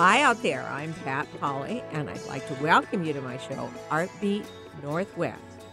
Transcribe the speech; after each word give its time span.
Hi 0.00 0.22
out 0.22 0.42
there, 0.42 0.66
I'm 0.66 0.94
Pat 0.94 1.28
Polly, 1.38 1.84
and 1.92 2.08
I'd 2.08 2.24
like 2.24 2.48
to 2.48 2.62
welcome 2.62 3.04
you 3.04 3.12
to 3.12 3.20
my 3.20 3.36
show, 3.36 3.68
Artbeat 3.90 4.46
Northwest. 4.82 5.66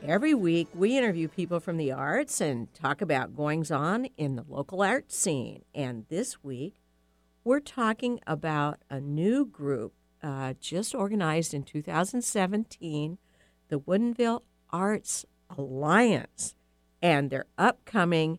Every 0.00 0.32
week, 0.32 0.68
we 0.72 0.96
interview 0.96 1.26
people 1.26 1.58
from 1.58 1.76
the 1.76 1.90
arts 1.90 2.40
and 2.40 2.72
talk 2.72 3.02
about 3.02 3.34
goings 3.34 3.72
on 3.72 4.04
in 4.16 4.36
the 4.36 4.44
local 4.48 4.80
art 4.80 5.10
scene. 5.10 5.64
And 5.74 6.06
this 6.08 6.44
week, 6.44 6.76
we're 7.42 7.58
talking 7.58 8.20
about 8.28 8.78
a 8.88 9.00
new 9.00 9.44
group 9.44 9.92
uh, 10.22 10.54
just 10.60 10.94
organized 10.94 11.52
in 11.52 11.64
2017, 11.64 13.18
the 13.66 13.80
Woodinville 13.80 14.42
Arts 14.70 15.26
Alliance, 15.50 16.54
and 17.02 17.28
their 17.28 17.46
upcoming 17.58 18.38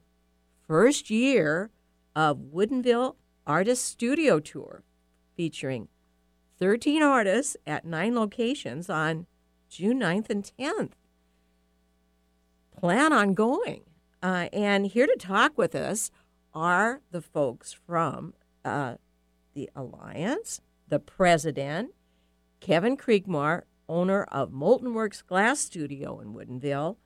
first 0.65 1.09
year 1.09 1.71
of 2.15 2.37
Woodinville 2.37 3.17
Artist 3.45 3.83
Studio 3.83 4.39
Tour, 4.39 4.81
featuring 5.35 5.87
13 6.59 7.01
artists 7.01 7.57
at 7.65 7.85
nine 7.85 8.15
locations 8.15 8.89
on 8.89 9.27
June 9.69 9.99
9th 9.99 10.29
and 10.29 10.51
10th. 10.59 10.91
Plan 12.79 13.11
on 13.13 13.33
going. 13.33 13.83
Uh, 14.21 14.47
and 14.53 14.87
here 14.87 15.07
to 15.07 15.15
talk 15.17 15.57
with 15.57 15.75
us 15.75 16.11
are 16.53 17.01
the 17.11 17.21
folks 17.21 17.73
from 17.73 18.33
uh, 18.63 18.95
the 19.53 19.69
Alliance, 19.75 20.61
the 20.87 20.99
president, 20.99 21.91
Kevin 22.59 22.95
Kriegmar, 22.95 23.63
owner 23.89 24.23
of 24.25 24.51
Molten 24.51 24.93
Works 24.93 25.21
Glass 25.21 25.59
Studio 25.59 26.19
in 26.19 26.33
Woodinville, 26.33 26.97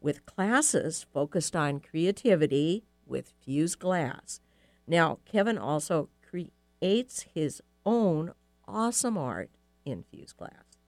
with 0.00 0.26
classes 0.26 1.06
focused 1.12 1.54
on 1.54 1.80
creativity 1.80 2.84
with 3.06 3.32
fused 3.40 3.78
glass. 3.78 4.40
Now, 4.86 5.18
Kevin 5.24 5.56
also 5.56 6.08
creates 6.28 7.26
his 7.34 7.62
own 7.84 8.32
awesome 8.66 9.18
art 9.18 9.50
infused 9.84 10.36
glass. 10.36 10.78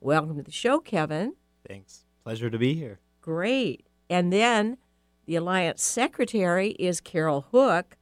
Welcome 0.00 0.36
to 0.36 0.42
the 0.42 0.50
show, 0.50 0.80
Kevin. 0.80 1.34
Thanks. 1.66 2.04
Pleasure 2.24 2.50
to 2.50 2.58
be 2.58 2.74
here. 2.74 3.00
Great. 3.20 3.86
And 4.08 4.32
then 4.32 4.78
the 5.26 5.36
Alliance 5.36 5.82
secretary 5.82 6.70
is 6.72 7.00
Carol 7.00 7.46
Hook, 7.52 7.96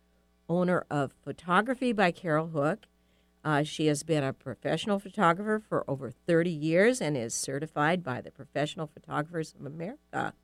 owner 0.49 0.85
of 0.91 1.15
Photography 1.25 1.93
by 1.93 2.11
Carol 2.13 2.49
Hook. 2.49 2.87
Uh, 3.45 3.63
she 3.63 3.87
has 3.87 4.03
been 4.03 4.25
a 4.25 4.33
professional 4.33 4.99
photographer 4.99 5.63
for 5.69 5.89
over 5.89 6.11
30 6.11 6.51
years 6.51 7.01
and 7.01 7.17
is 7.17 7.33
certified 7.35 8.03
by 8.03 8.21
the 8.21 8.31
Professional 8.31 8.87
Photographers 8.87 9.55
of 9.59 9.65
America. 9.65 10.35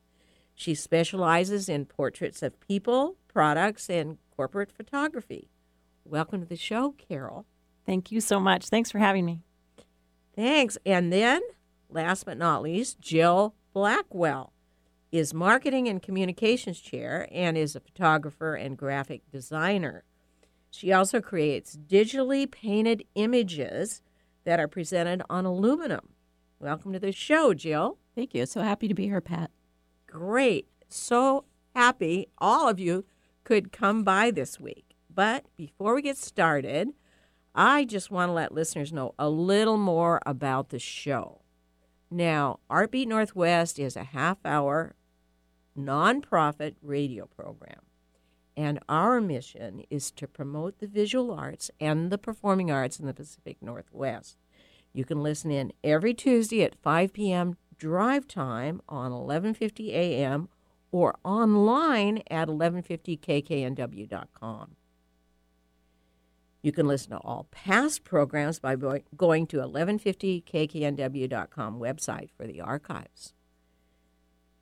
She 0.55 0.75
specializes 0.75 1.69
in 1.69 1.87
portraits 1.87 2.43
of 2.43 2.61
people, 2.61 3.17
products, 3.27 3.91
and 3.91 4.19
corporate 4.37 4.71
photography. 4.71 5.49
Welcome 6.05 6.41
to 6.41 6.47
the 6.47 6.57
show, 6.57 6.93
Carol. 6.93 7.47
Thank 7.87 8.13
you 8.13 8.21
so 8.21 8.39
much. 8.39 8.69
Thanks 8.69 8.91
for 8.91 8.99
having 8.99 9.25
me. 9.25 9.43
Thanks. 10.35 10.79
And 10.87 11.13
then, 11.13 11.43
last 11.89 12.25
but 12.25 12.39
not 12.39 12.63
least, 12.63 13.01
Jill 13.01 13.55
Blackwell 13.73 14.53
is 15.11 15.35
marketing 15.35 15.89
and 15.89 16.03
communications 16.03 16.81
chair 16.81 17.29
and 17.31 17.57
is 17.59 17.77
a 17.77 17.81
photographer 17.81 18.55
and 18.55 18.79
graphic 18.79 19.23
designer. 19.31 20.05
She 20.71 20.91
also 20.93 21.21
creates 21.21 21.77
digitally 21.77 22.51
painted 22.51 23.05
images 23.15 24.01
that 24.45 24.59
are 24.59 24.69
presented 24.69 25.23
on 25.29 25.45
aluminum. 25.45 26.09
Welcome 26.59 26.93
to 26.95 26.99
the 26.99 27.13
show, 27.13 27.53
Jill. 27.53 27.99
Thank 28.15 28.35
you. 28.35 28.47
So 28.47 28.63
happy 28.63 28.89
to 28.89 28.95
be 28.95 29.05
here, 29.05 29.21
Pat. 29.21 29.51
Great. 30.07 30.69
So 30.89 31.45
happy 31.75 32.29
all 32.39 32.69
of 32.69 32.79
you 32.79 33.05
could 33.45 33.73
come 33.73 34.03
by 34.03 34.31
this 34.31 34.59
week. 34.59 34.97
But 35.15 35.45
before 35.57 35.95
we 35.95 36.03
get 36.03 36.17
started, 36.17 36.89
I 37.55 37.85
just 37.85 38.11
want 38.11 38.31
to 38.31 38.35
let 38.35 38.53
listeners 38.53 38.93
know 38.93 39.15
a 39.19 39.29
little 39.29 39.77
more 39.77 40.21
about 40.25 40.71
the 40.71 40.79
show. 40.79 41.43
Now, 42.11 42.61
Artbeat 42.71 43.07
Northwest 43.07 43.79
is 43.79 43.97
a 43.97 44.05
half 44.05 44.39
hour 44.45 44.95
nonprofit 45.79 46.77
radio 46.83 47.27
program. 47.27 47.81
And 48.57 48.79
our 48.89 49.21
mission 49.21 49.85
is 49.91 50.11
to 50.13 50.27
promote 50.27 50.79
the 50.79 50.87
visual 50.87 51.31
arts 51.33 51.71
and 51.81 52.11
the 52.11 52.17
performing 52.19 52.71
arts 52.71 53.01
in 53.01 53.07
the 53.07 53.15
Pacific 53.15 53.57
Northwest. 53.63 54.37
You 54.93 55.07
can 55.07 55.23
listen 55.23 55.51
in 55.51 55.73
every 55.83 56.13
Tuesday 56.13 56.63
at 56.63 56.77
5 56.83 57.15
p.m. 57.15 57.57
drive 57.79 58.29
time 58.29 58.83
on 58.89 59.11
11:50 59.11 59.89
a.m. 59.89 60.51
or 60.91 61.17
online 61.25 62.23
at 62.31 62.49
1150kknw.com. 62.49 64.77
You 66.63 66.73
can 66.73 66.87
listen 66.87 67.11
to 67.11 67.19
all 67.19 67.49
past 67.51 68.05
programs 68.05 68.61
by 68.61 68.77
going 68.77 69.47
to 69.49 69.57
1150kknw.com 69.57 71.81
website 71.81 72.31
for 72.37 72.47
the 72.47 72.61
archives. 72.61 73.35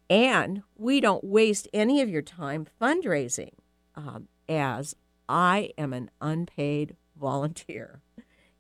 And 0.09 0.63
we 0.77 1.01
don't 1.01 1.23
waste 1.23 1.69
any 1.73 2.01
of 2.01 2.09
your 2.09 2.23
time 2.23 2.67
fundraising, 2.81 3.53
um, 3.95 4.29
as 4.49 4.97
I 5.29 5.73
am 5.77 5.93
an 5.93 6.11
unpaid 6.21 6.97
volunteer. 7.17 8.01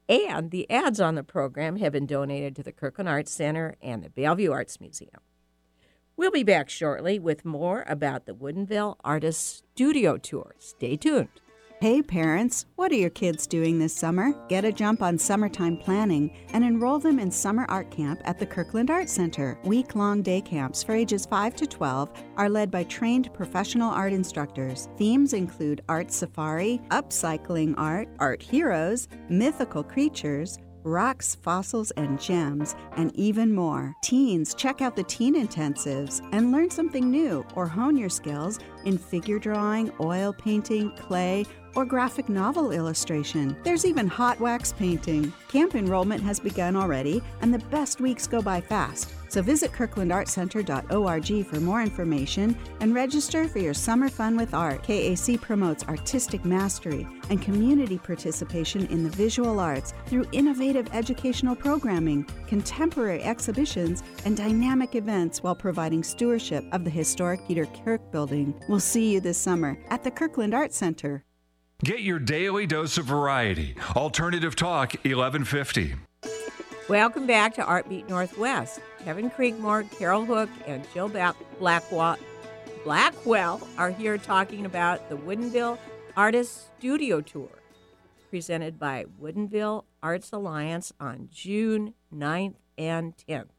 And 0.08 0.50
the 0.50 0.70
ads 0.70 1.00
on 1.00 1.14
the 1.14 1.24
program 1.24 1.76
have 1.76 1.92
been 1.92 2.06
donated 2.06 2.54
to 2.56 2.62
the 2.62 2.72
Kirkland 2.72 3.08
Arts 3.08 3.32
Center 3.32 3.76
and 3.80 4.02
the 4.02 4.10
Bellevue 4.10 4.52
Arts 4.52 4.80
Museum. 4.80 5.22
We'll 6.16 6.30
be 6.30 6.42
back 6.42 6.68
shortly 6.68 7.18
with 7.18 7.44
more 7.44 7.84
about 7.88 8.26
the 8.26 8.34
Woodinville 8.34 8.96
Artist 9.02 9.64
Studio 9.72 10.18
Tour. 10.18 10.54
Stay 10.58 10.96
tuned. 10.96 11.28
Hey 11.82 12.02
parents, 12.02 12.66
what 12.76 12.92
are 12.92 12.96
your 12.96 13.08
kids 13.08 13.46
doing 13.46 13.78
this 13.78 13.94
summer? 13.94 14.34
Get 14.50 14.66
a 14.66 14.70
jump 14.72 15.00
on 15.00 15.16
summertime 15.16 15.78
planning 15.78 16.30
and 16.52 16.62
enroll 16.62 16.98
them 16.98 17.18
in 17.18 17.30
summer 17.30 17.64
art 17.70 17.90
camp 17.90 18.20
at 18.26 18.38
the 18.38 18.44
Kirkland 18.44 18.90
Art 18.90 19.08
Center. 19.08 19.58
Week 19.64 19.94
long 19.94 20.20
day 20.20 20.42
camps 20.42 20.82
for 20.82 20.92
ages 20.92 21.24
5 21.24 21.56
to 21.56 21.66
12 21.66 22.10
are 22.36 22.50
led 22.50 22.70
by 22.70 22.84
trained 22.84 23.32
professional 23.32 23.90
art 23.90 24.12
instructors. 24.12 24.90
Themes 24.98 25.32
include 25.32 25.80
art 25.88 26.12
safari, 26.12 26.82
upcycling 26.90 27.72
art, 27.78 28.10
art 28.18 28.42
heroes, 28.42 29.08
mythical 29.30 29.82
creatures, 29.82 30.58
rocks, 30.82 31.34
fossils, 31.34 31.90
and 31.92 32.20
gems, 32.20 32.74
and 32.96 33.14
even 33.16 33.54
more. 33.54 33.94
Teens, 34.02 34.54
check 34.54 34.80
out 34.80 34.96
the 34.96 35.04
Teen 35.04 35.34
Intensives 35.34 36.26
and 36.32 36.52
learn 36.52 36.70
something 36.70 37.10
new 37.10 37.44
or 37.54 37.66
hone 37.66 37.96
your 37.96 38.08
skills 38.08 38.58
in 38.84 38.98
figure 38.98 39.38
drawing, 39.38 39.92
oil 40.00 40.32
painting, 40.32 40.90
clay, 40.96 41.44
or 41.74 41.84
graphic 41.84 42.28
novel 42.28 42.72
illustration. 42.72 43.56
There's 43.62 43.84
even 43.84 44.06
hot 44.06 44.40
wax 44.40 44.72
painting. 44.72 45.32
Camp 45.48 45.74
enrollment 45.74 46.22
has 46.22 46.40
begun 46.40 46.76
already, 46.76 47.22
and 47.40 47.52
the 47.52 47.58
best 47.70 48.00
weeks 48.00 48.26
go 48.26 48.40
by 48.42 48.60
fast. 48.60 49.10
So 49.30 49.42
visit 49.42 49.70
kirklandartcenter.org 49.70 51.46
for 51.46 51.60
more 51.60 51.82
information 51.82 52.56
and 52.80 52.94
register 52.94 53.46
for 53.46 53.60
your 53.60 53.74
summer 53.74 54.08
fun 54.08 54.36
with 54.36 54.54
art. 54.54 54.82
KAC 54.82 55.40
promotes 55.40 55.84
artistic 55.84 56.44
mastery 56.44 57.06
and 57.30 57.40
community 57.40 57.96
participation 57.96 58.86
in 58.86 59.04
the 59.04 59.10
visual 59.10 59.60
arts 59.60 59.94
through 60.06 60.26
innovative 60.32 60.88
educational 60.92 61.54
programming, 61.54 62.24
contemporary 62.48 63.22
exhibitions, 63.22 64.02
and 64.24 64.36
dynamic 64.36 64.96
events 64.96 65.44
while 65.44 65.54
providing 65.54 66.02
stewardship 66.02 66.64
of 66.72 66.82
the 66.82 66.90
historic 66.90 67.46
Peter 67.46 67.66
Kirk 67.66 68.10
building. 68.10 68.52
We'll 68.68 68.80
see 68.80 69.12
you 69.12 69.20
this 69.20 69.38
summer 69.38 69.78
at 69.90 70.02
the 70.02 70.10
Kirkland 70.10 70.54
Art 70.54 70.72
Center. 70.72 71.24
Get 71.82 72.00
your 72.00 72.18
daily 72.18 72.66
dose 72.66 72.98
of 72.98 73.06
variety. 73.06 73.74
Alternative 73.96 74.54
Talk 74.54 74.92
1150. 74.96 75.94
Welcome 76.90 77.26
back 77.26 77.54
to 77.54 77.62
Artbeat 77.62 78.06
Northwest. 78.06 78.80
Kevin 79.02 79.30
Creekmore, 79.30 79.90
Carol 79.98 80.26
Hook, 80.26 80.50
and 80.66 80.86
Jill 80.92 81.08
Blackwell, 81.58 82.18
Blackwell 82.84 83.66
are 83.78 83.90
here 83.90 84.18
talking 84.18 84.66
about 84.66 85.08
the 85.08 85.16
Woodinville 85.16 85.78
Artist 86.18 86.66
Studio 86.78 87.22
Tour, 87.22 87.48
presented 88.28 88.78
by 88.78 89.06
Woodinville 89.18 89.84
Arts 90.02 90.32
Alliance 90.32 90.92
on 91.00 91.30
June 91.32 91.94
9th 92.14 92.56
and 92.76 93.14
10th. 93.26 93.52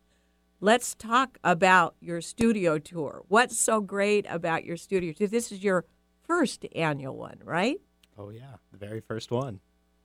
Let's 0.59 0.93
talk 0.93 1.39
about 1.43 1.95
your 1.99 2.21
studio 2.21 2.77
tour. 2.77 3.23
What's 3.29 3.57
so 3.57 3.81
great 3.81 4.27
about 4.29 4.63
your 4.63 4.77
studio 4.77 5.11
tour? 5.11 5.27
This 5.27 5.51
is 5.51 5.63
your 5.63 5.85
first 6.27 6.67
annual 6.75 7.17
one, 7.17 7.39
right? 7.43 7.81
Oh 8.21 8.29
yeah, 8.29 8.57
the 8.71 8.77
very 8.77 8.99
first 8.99 9.31
one. 9.31 9.61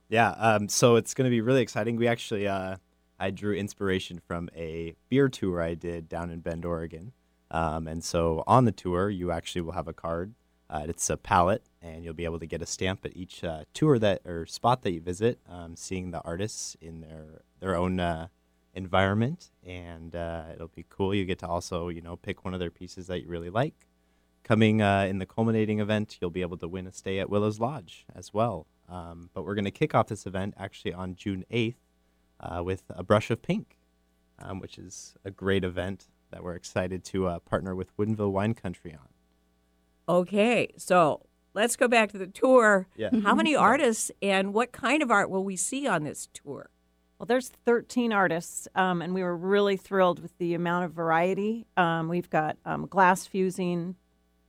Yeah, 0.09 0.31
um, 0.31 0.69
so 0.69 0.95
it's 0.95 1.13
going 1.13 1.25
to 1.25 1.29
be 1.29 1.41
really 1.41 1.61
exciting. 1.61 1.97
We 1.97 2.07
actually, 2.07 2.47
uh, 2.47 2.77
I 3.19 3.29
drew 3.29 3.53
inspiration 3.53 4.19
from 4.25 4.49
a 4.55 4.95
beer 5.09 5.29
tour 5.29 5.61
I 5.61 5.75
did 5.75 6.09
down 6.09 6.31
in 6.31 6.39
Bend, 6.39 6.65
Oregon. 6.65 7.11
Um, 7.51 7.87
and 7.87 8.03
so 8.03 8.43
on 8.47 8.65
the 8.65 8.71
tour, 8.71 9.09
you 9.09 9.31
actually 9.31 9.61
will 9.61 9.73
have 9.73 9.87
a 9.87 9.93
card. 9.93 10.33
Uh, 10.69 10.85
it's 10.87 11.09
a 11.09 11.17
palette, 11.17 11.63
and 11.81 12.03
you'll 12.03 12.13
be 12.13 12.25
able 12.25 12.39
to 12.39 12.47
get 12.47 12.61
a 12.61 12.65
stamp 12.65 13.05
at 13.05 13.15
each 13.15 13.43
uh, 13.43 13.65
tour 13.73 13.99
that 13.99 14.21
or 14.25 14.45
spot 14.47 14.81
that 14.81 14.91
you 14.91 15.01
visit, 15.01 15.39
um, 15.47 15.75
seeing 15.75 16.11
the 16.11 16.21
artists 16.21 16.75
in 16.81 17.01
their 17.01 17.41
their 17.59 17.75
own 17.75 17.99
uh, 17.99 18.27
environment, 18.73 19.51
and 19.65 20.15
uh, 20.15 20.43
it'll 20.53 20.69
be 20.69 20.85
cool. 20.89 21.13
You 21.13 21.23
get 21.25 21.39
to 21.39 21.47
also, 21.47 21.89
you 21.89 22.01
know, 22.01 22.15
pick 22.15 22.43
one 22.43 22.53
of 22.53 22.59
their 22.59 22.71
pieces 22.71 23.07
that 23.07 23.21
you 23.21 23.27
really 23.27 23.49
like, 23.49 23.86
coming 24.47 24.81
uh, 24.81 25.01
in 25.01 25.19
the 25.19 25.25
culminating 25.25 25.79
event, 25.79 26.17
you'll 26.21 26.29
be 26.29 26.41
able 26.41 26.57
to 26.57 26.67
win 26.67 26.87
a 26.87 26.91
stay 26.91 27.19
at 27.19 27.29
Willows 27.29 27.59
Lodge 27.59 28.05
as 28.15 28.33
well. 28.33 28.65
Um, 28.89 29.29
but 29.33 29.43
we're 29.43 29.55
going 29.55 29.65
to 29.65 29.71
kick 29.71 29.93
off 29.93 30.07
this 30.07 30.25
event 30.25 30.53
actually 30.57 30.93
on 30.93 31.15
June 31.15 31.43
8th 31.51 31.75
uh, 32.39 32.63
with 32.63 32.83
a 32.89 33.03
brush 33.03 33.29
of 33.29 33.41
pink, 33.41 33.77
um, 34.39 34.59
which 34.59 34.77
is 34.77 35.15
a 35.25 35.31
great 35.31 35.65
event 35.65 36.07
that 36.31 36.43
we're 36.43 36.55
excited 36.55 37.03
to 37.03 37.27
uh, 37.27 37.39
partner 37.39 37.75
with 37.75 37.95
Woodinville 37.97 38.31
Wine 38.31 38.53
Country 38.53 38.93
on. 38.93 39.09
Okay, 40.09 40.69
so 40.77 41.25
let's 41.53 41.75
go 41.75 41.89
back 41.89 42.11
to 42.13 42.17
the 42.17 42.27
tour. 42.27 42.87
Yeah. 42.95 43.09
How 43.23 43.35
many 43.35 43.55
artists 43.55 44.11
and 44.21 44.53
what 44.53 44.71
kind 44.71 45.03
of 45.03 45.11
art 45.11 45.29
will 45.29 45.43
we 45.43 45.57
see 45.57 45.87
on 45.87 46.03
this 46.03 46.29
tour? 46.33 46.69
Well, 47.19 47.25
there's 47.25 47.49
13 47.49 48.13
artists, 48.13 48.67
um, 48.75 49.01
and 49.01 49.13
we 49.13 49.23
were 49.23 49.35
really 49.35 49.75
thrilled 49.75 50.19
with 50.19 50.37
the 50.37 50.53
amount 50.53 50.85
of 50.85 50.93
variety. 50.93 51.65
Um, 51.75 52.07
we've 52.07 52.29
got 52.29 52.57
um, 52.63 52.85
glass 52.85 53.25
fusing, 53.25 53.95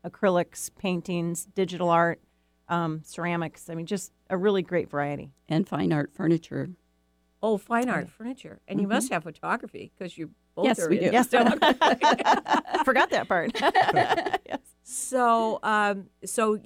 acrylics, 0.04 0.70
paintings, 0.78 1.44
digital 1.44 1.88
art, 1.90 2.20
um, 2.68 3.02
ceramics. 3.04 3.68
I 3.70 3.74
mean, 3.74 3.86
just 3.86 4.12
a 4.30 4.36
really 4.36 4.62
great 4.62 4.90
variety. 4.90 5.30
and 5.48 5.66
fine 5.68 5.92
art 5.92 6.12
furniture. 6.12 6.68
Oh, 7.42 7.56
fine 7.56 7.88
art 7.88 8.08
furniture. 8.10 8.60
And 8.66 8.80
you 8.80 8.88
must 8.88 9.10
have 9.12 9.22
photography 9.22 9.92
because 9.96 10.18
you 10.18 10.30
both 10.56 10.64
Yes, 10.66 10.80
are 10.80 10.88
we 10.88 10.98
in 10.98 11.04
do. 11.04 11.10
Yes, 11.12 11.26
photography. 11.30 11.78
forgot 12.84 13.10
that 13.10 13.28
part. 13.28 13.52
yes. 13.60 14.58
So, 14.82 15.60
um, 15.62 16.06
so 16.24 16.58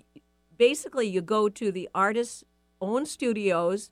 basically, 0.56 1.06
you 1.08 1.20
go 1.20 1.48
to 1.50 1.70
the 1.70 1.88
artist's 1.94 2.42
own 2.80 3.04
studios, 3.06 3.90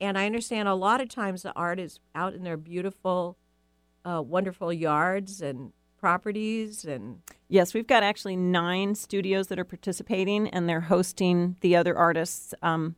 and 0.00 0.18
I 0.18 0.26
understand 0.26 0.68
a 0.68 0.74
lot 0.74 1.00
of 1.00 1.08
times 1.08 1.42
the 1.42 1.52
art 1.54 1.80
is 1.80 1.98
out 2.14 2.34
in 2.34 2.42
their 2.44 2.56
beautiful, 2.58 3.38
uh, 4.04 4.22
wonderful 4.22 4.72
yards 4.72 5.40
and 5.40 5.72
properties, 6.00 6.84
and 6.84 7.20
Yes, 7.50 7.72
we've 7.72 7.86
got 7.86 8.02
actually 8.02 8.36
nine 8.36 8.94
studios 8.94 9.46
that 9.46 9.58
are 9.58 9.64
participating, 9.64 10.48
and 10.48 10.68
they're 10.68 10.82
hosting 10.82 11.56
the 11.60 11.76
other 11.76 11.96
artists 11.96 12.52
um, 12.62 12.94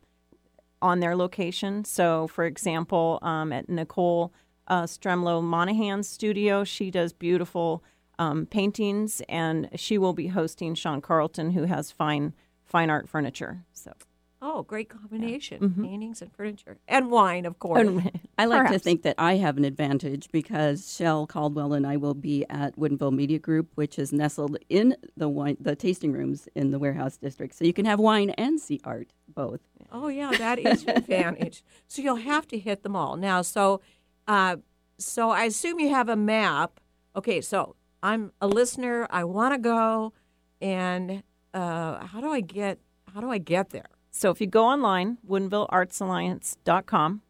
on 0.81 0.99
their 0.99 1.15
location. 1.15 1.85
So, 1.85 2.27
for 2.27 2.43
example, 2.43 3.19
um, 3.21 3.53
at 3.53 3.69
Nicole 3.69 4.33
uh, 4.67 4.83
Stremlow 4.83 5.41
Monahan's 5.41 6.09
studio, 6.09 6.65
she 6.65 6.91
does 6.91 7.13
beautiful 7.13 7.81
um, 8.19 8.45
paintings, 8.45 9.21
and 9.29 9.69
she 9.75 9.97
will 9.97 10.13
be 10.13 10.27
hosting 10.27 10.75
Sean 10.75 11.01
Carlton, 11.01 11.51
who 11.51 11.63
has 11.63 11.91
fine 11.91 12.33
fine 12.65 12.89
art 12.89 13.07
furniture. 13.07 13.63
So, 13.73 13.93
oh, 14.41 14.63
great 14.63 14.89
combination: 14.89 15.75
paintings 15.81 16.21
and 16.21 16.33
furniture 16.33 16.77
and 16.87 17.11
wine, 17.11 17.45
of 17.45 17.59
course. 17.59 17.87
I 18.37 18.45
like 18.45 18.71
to 18.71 18.79
think 18.79 19.03
that 19.03 19.15
I 19.17 19.35
have 19.35 19.57
an 19.57 19.65
advantage 19.65 20.29
because 20.31 20.93
Shell 20.93 21.27
Caldwell 21.27 21.73
and 21.73 21.85
I 21.85 21.97
will 21.97 22.13
be 22.13 22.45
at 22.49 22.75
Woodinville 22.77 23.13
Media 23.13 23.39
Group, 23.39 23.69
which 23.75 23.99
is 23.99 24.11
nestled 24.11 24.57
in 24.69 24.95
the 25.15 25.29
wine, 25.29 25.57
the 25.59 25.75
tasting 25.75 26.11
rooms 26.11 26.47
in 26.55 26.71
the 26.71 26.79
warehouse 26.79 27.17
district. 27.17 27.55
So 27.55 27.65
you 27.65 27.73
can 27.73 27.85
have 27.85 27.99
wine 27.99 28.31
and 28.31 28.59
see 28.59 28.81
art 28.83 29.13
both. 29.27 29.61
Oh 29.91 30.07
yeah, 30.07 30.31
that 30.31 30.59
is 30.59 30.83
an 30.83 30.89
advantage. 30.97 31.63
So 31.87 32.01
you'll 32.01 32.15
have 32.15 32.47
to 32.47 32.57
hit 32.57 32.83
them 32.83 32.95
all 32.95 33.15
now. 33.17 33.41
So, 33.41 33.81
uh, 34.27 34.57
so 34.97 35.29
I 35.29 35.43
assume 35.45 35.79
you 35.79 35.89
have 35.89 36.09
a 36.09 36.15
map. 36.15 36.79
Okay, 37.15 37.41
so 37.41 37.75
I'm 38.01 38.31
a 38.41 38.47
listener. 38.47 39.07
I 39.09 39.23
want 39.23 39.53
to 39.53 39.59
go, 39.59 40.13
and 40.61 41.23
uh, 41.53 42.05
how 42.05 42.21
do 42.21 42.31
I 42.31 42.41
get? 42.41 42.79
How 43.13 43.21
do 43.21 43.29
I 43.29 43.37
get 43.37 43.71
there? 43.71 43.89
So 44.11 44.29
if 44.29 44.41
you 44.41 44.47
go 44.47 44.65
online, 44.65 45.17
WoodinvilleArtsAlliance.com, 45.27 47.21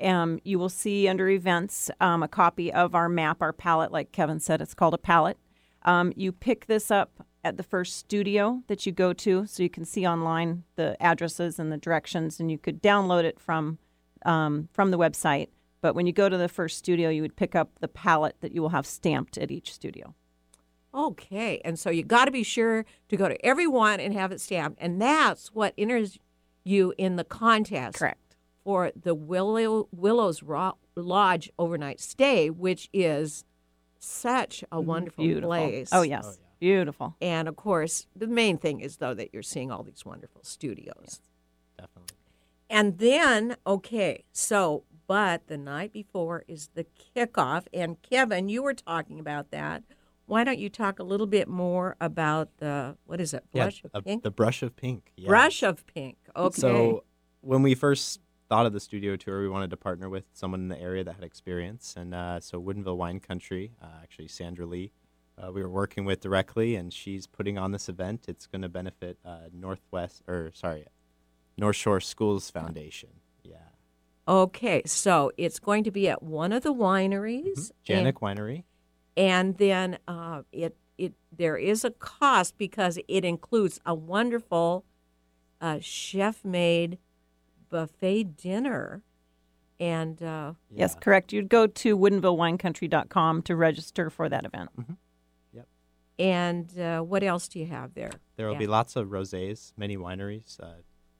um, 0.00 0.40
you 0.44 0.58
will 0.58 0.68
see 0.68 1.08
under 1.08 1.28
events 1.28 1.90
um, 2.00 2.22
a 2.22 2.28
copy 2.28 2.72
of 2.72 2.94
our 2.94 3.08
map, 3.08 3.40
our 3.40 3.52
palette. 3.52 3.92
Like 3.92 4.12
Kevin 4.12 4.40
said, 4.40 4.60
it's 4.60 4.74
called 4.74 4.94
a 4.94 4.98
palette. 4.98 5.38
Um, 5.82 6.12
you 6.16 6.32
pick 6.32 6.66
this 6.66 6.90
up 6.90 7.26
at 7.44 7.56
the 7.56 7.62
first 7.62 7.96
studio 7.96 8.62
that 8.66 8.84
you 8.84 8.92
go 8.92 9.12
to, 9.12 9.46
so 9.46 9.62
you 9.62 9.70
can 9.70 9.84
see 9.84 10.06
online 10.06 10.64
the 10.74 11.00
addresses 11.00 11.58
and 11.58 11.72
the 11.72 11.78
directions, 11.78 12.40
and 12.40 12.50
you 12.50 12.58
could 12.58 12.82
download 12.82 13.24
it 13.24 13.40
from 13.40 13.78
um, 14.26 14.68
from 14.72 14.90
the 14.90 14.98
website. 14.98 15.48
But 15.80 15.94
when 15.94 16.06
you 16.06 16.12
go 16.12 16.28
to 16.28 16.36
the 16.36 16.48
first 16.48 16.78
studio, 16.78 17.08
you 17.08 17.22
would 17.22 17.36
pick 17.36 17.54
up 17.54 17.70
the 17.80 17.88
palette 17.88 18.36
that 18.40 18.52
you 18.52 18.60
will 18.60 18.70
have 18.70 18.86
stamped 18.86 19.38
at 19.38 19.52
each 19.52 19.72
studio. 19.72 20.14
Okay, 20.98 21.60
and 21.64 21.78
so 21.78 21.90
you 21.90 22.02
got 22.02 22.24
to 22.24 22.32
be 22.32 22.42
sure 22.42 22.84
to 23.08 23.16
go 23.16 23.28
to 23.28 23.46
every 23.46 23.68
one 23.68 24.00
and 24.00 24.12
have 24.14 24.32
it 24.32 24.40
stamped, 24.40 24.78
and 24.82 25.00
that's 25.00 25.54
what 25.54 25.72
enters 25.78 26.18
you 26.64 26.92
in 26.98 27.14
the 27.14 27.22
contest. 27.22 27.98
Correct. 27.98 28.36
For 28.64 28.90
the 29.00 29.14
Willow 29.14 29.88
Willows 29.92 30.42
Ro- 30.42 30.76
Lodge 30.96 31.50
overnight 31.56 32.00
stay, 32.00 32.50
which 32.50 32.90
is 32.92 33.44
such 34.00 34.64
a 34.64 34.76
mm-hmm. 34.76 34.86
wonderful 34.88 35.24
Beautiful. 35.24 35.52
Oh, 35.52 35.68
place. 35.68 35.88
Oh 35.92 36.02
yes, 36.02 36.40
beautiful. 36.58 37.14
And 37.20 37.46
of 37.46 37.54
course, 37.54 38.08
the 38.16 38.26
main 38.26 38.58
thing 38.58 38.80
is 38.80 38.96
though 38.96 39.14
that 39.14 39.32
you're 39.32 39.44
seeing 39.44 39.70
all 39.70 39.84
these 39.84 40.04
wonderful 40.04 40.42
studios. 40.42 41.20
Definitely. 41.78 42.16
And 42.68 42.98
then, 42.98 43.56
okay, 43.66 44.24
so 44.32 44.82
but 45.06 45.46
the 45.46 45.56
night 45.56 45.92
before 45.92 46.44
is 46.48 46.70
the 46.74 46.86
kickoff, 47.16 47.66
and 47.72 48.02
Kevin, 48.02 48.48
you 48.48 48.62
were 48.62 48.74
talking 48.74 49.20
about 49.20 49.52
that. 49.52 49.84
Why 50.28 50.44
don't 50.44 50.58
you 50.58 50.68
talk 50.68 50.98
a 50.98 51.02
little 51.02 51.26
bit 51.26 51.48
more 51.48 51.96
about 52.02 52.50
the 52.58 52.96
what 53.06 53.18
is 53.18 53.32
it, 53.32 53.44
blush 53.50 53.80
yeah, 53.82 53.90
of 53.94 54.00
a- 54.00 54.02
pink? 54.02 54.22
the 54.22 54.30
brush 54.30 54.62
of 54.62 54.76
pink. 54.76 55.10
Yeah. 55.16 55.28
Brush 55.28 55.62
of 55.62 55.86
pink. 55.86 56.18
Okay. 56.36 56.60
So 56.60 57.04
when 57.40 57.62
we 57.62 57.74
first 57.74 58.20
thought 58.50 58.66
of 58.66 58.74
the 58.74 58.80
studio 58.80 59.16
tour, 59.16 59.40
we 59.40 59.48
wanted 59.48 59.70
to 59.70 59.78
partner 59.78 60.10
with 60.10 60.24
someone 60.34 60.60
in 60.60 60.68
the 60.68 60.78
area 60.78 61.02
that 61.02 61.14
had 61.14 61.24
experience, 61.24 61.94
and 61.96 62.14
uh, 62.14 62.40
so 62.40 62.60
Woodinville 62.60 62.98
Wine 62.98 63.20
Country, 63.20 63.72
uh, 63.82 63.86
actually 64.02 64.28
Sandra 64.28 64.66
Lee, 64.66 64.92
uh, 65.42 65.50
we 65.50 65.62
were 65.62 65.70
working 65.70 66.04
with 66.04 66.20
directly, 66.20 66.74
and 66.76 66.92
she's 66.92 67.26
putting 67.26 67.56
on 67.56 67.72
this 67.72 67.88
event. 67.88 68.26
It's 68.28 68.46
going 68.46 68.62
to 68.62 68.68
benefit 68.68 69.18
uh, 69.24 69.48
Northwest, 69.50 70.22
or 70.28 70.50
sorry, 70.54 70.84
Northshore 71.58 72.02
Schools 72.02 72.50
Foundation. 72.50 73.10
Yeah, 73.42 73.56
okay, 74.26 74.82
so 74.84 75.32
it's 75.38 75.58
going 75.58 75.84
to 75.84 75.90
be 75.90 76.06
at 76.10 76.22
one 76.22 76.52
of 76.52 76.62
the 76.62 76.74
wineries. 76.74 77.70
Januik 77.86 78.20
Winery. 78.20 78.64
And 79.18 79.58
then 79.58 79.98
uh, 80.08 80.42
it 80.52 80.76
it 80.96 81.12
there 81.36 81.56
is 81.56 81.84
a 81.84 81.90
cost 81.90 82.56
because 82.56 82.98
it 83.08 83.24
includes 83.24 83.80
a 83.84 83.94
wonderful 83.94 84.84
uh, 85.60 85.78
chef 85.80 86.44
made 86.44 86.98
buffet 87.68 88.36
dinner, 88.36 89.02
and 89.78 90.22
uh, 90.22 90.54
Yes, 90.70 90.94
Yeah. 90.94 91.00
correct. 91.00 91.32
You'd 91.32 91.48
go 91.50 91.66
to 91.66 91.98
WoodinvilleWineCountry.com 91.98 93.42
to 93.42 93.56
register 93.56 94.08
for 94.10 94.28
that 94.28 94.44
event. 94.46 94.70
Yep. 95.52 95.66
and 96.18 96.78
uh, 96.78 97.00
what 97.02 97.22
else 97.22 97.48
do 97.48 97.58
you 97.58 97.66
have 97.66 97.94
there? 97.94 98.10
There 98.36 98.46
will 98.46 98.54
Yeah. 98.54 98.58
be 98.60 98.66
lots 98.66 98.96
of 98.96 99.08
rosés, 99.08 99.72
many 99.76 99.96
wineries, 99.96 100.58
uh, 100.60 100.76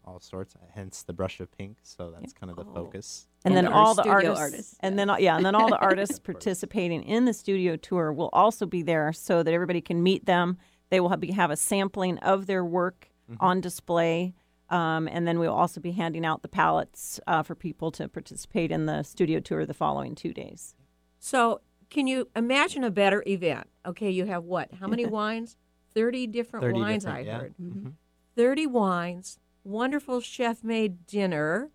all 0.08 0.20
sorts. 0.20 0.54
Hence 0.74 1.02
the 1.02 1.12
brush 1.12 1.40
of 1.40 1.50
pink. 1.56 1.78
So 1.82 2.10
that's 2.10 2.32
kind 2.32 2.50
of 2.50 2.56
the 2.56 2.64
Oh. 2.64 2.74
focus. 2.74 3.28
And, 3.44 3.54
And 3.56 3.66
then 3.66 3.72
all 3.72 3.94
the 3.94 4.02
studio 4.02 4.30
artists, 4.30 4.40
artists, 4.40 4.76
and 4.80 4.98
then 4.98 5.08
yeah, 5.18 5.36
and 5.36 5.44
then 5.46 5.54
all 5.54 5.68
the 5.68 5.78
artists 5.90 6.18
participating 6.18 7.02
in 7.02 7.24
the 7.24 7.32
studio 7.32 7.76
tour 7.76 8.12
will 8.12 8.30
also 8.32 8.66
be 8.66 8.82
there, 8.82 9.12
so 9.12 9.42
that 9.42 9.52
everybody 9.54 9.80
can 9.80 10.02
meet 10.02 10.26
them. 10.26 10.56
They 10.90 11.00
will 11.00 11.10
have, 11.10 11.20
be, 11.20 11.32
have 11.32 11.50
a 11.50 11.56
sampling 11.56 12.18
of 12.18 12.46
their 12.46 12.64
work 12.64 13.10
on 13.40 13.60
display, 13.60 14.34
um, 14.70 15.06
and 15.06 15.28
then 15.28 15.38
we'll 15.38 15.52
also 15.52 15.80
be 15.82 15.92
handing 15.92 16.24
out 16.24 16.40
the 16.40 16.48
palettes 16.48 17.20
uh, 17.26 17.42
for 17.42 17.54
people 17.54 17.90
to 17.92 18.08
participate 18.08 18.70
in 18.72 18.86
the 18.86 19.02
studio 19.02 19.38
tour 19.38 19.66
the 19.66 19.74
following 19.74 20.14
two 20.14 20.32
days. 20.32 20.74
So, 21.18 21.60
can 21.90 22.06
you 22.06 22.28
imagine 22.34 22.84
a 22.84 22.90
better 22.90 23.22
event? 23.26 23.66
Okay, 23.84 24.10
you 24.10 24.24
have 24.24 24.44
what? 24.44 24.72
How 24.80 24.86
many 24.88 25.04
wines? 25.20 25.56
Thirty 25.94 26.26
different 26.26 26.64
30 26.64 26.80
wines. 26.80 27.04
different, 27.04 27.26
I 27.28 27.30
yeah. 27.30 27.38
heard. 27.38 27.54
Mhm. 27.60 27.92
30 28.36 28.66
wines, 28.68 29.38
wonderful 29.72 30.20
chef 30.20 30.64
made 30.64 31.06
dinner, 31.06 31.70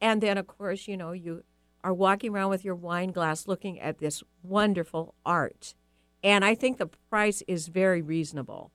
and 0.00 0.20
then, 0.22 0.38
of 0.38 0.46
course, 0.46 0.88
you 0.88 0.96
know, 0.96 1.12
you 1.12 1.44
are 1.84 1.94
walking 1.94 2.32
around 2.32 2.50
with 2.50 2.64
your 2.64 2.74
wine 2.74 3.12
glass 3.12 3.46
looking 3.46 3.78
at 3.80 3.98
this 3.98 4.22
wonderful 4.42 5.14
art. 5.24 5.74
And 6.24 6.44
I 6.44 6.54
think 6.54 6.78
the 6.78 6.88
price 7.10 7.42
is 7.46 7.68
very 7.68 8.02
reasonable. 8.02 8.72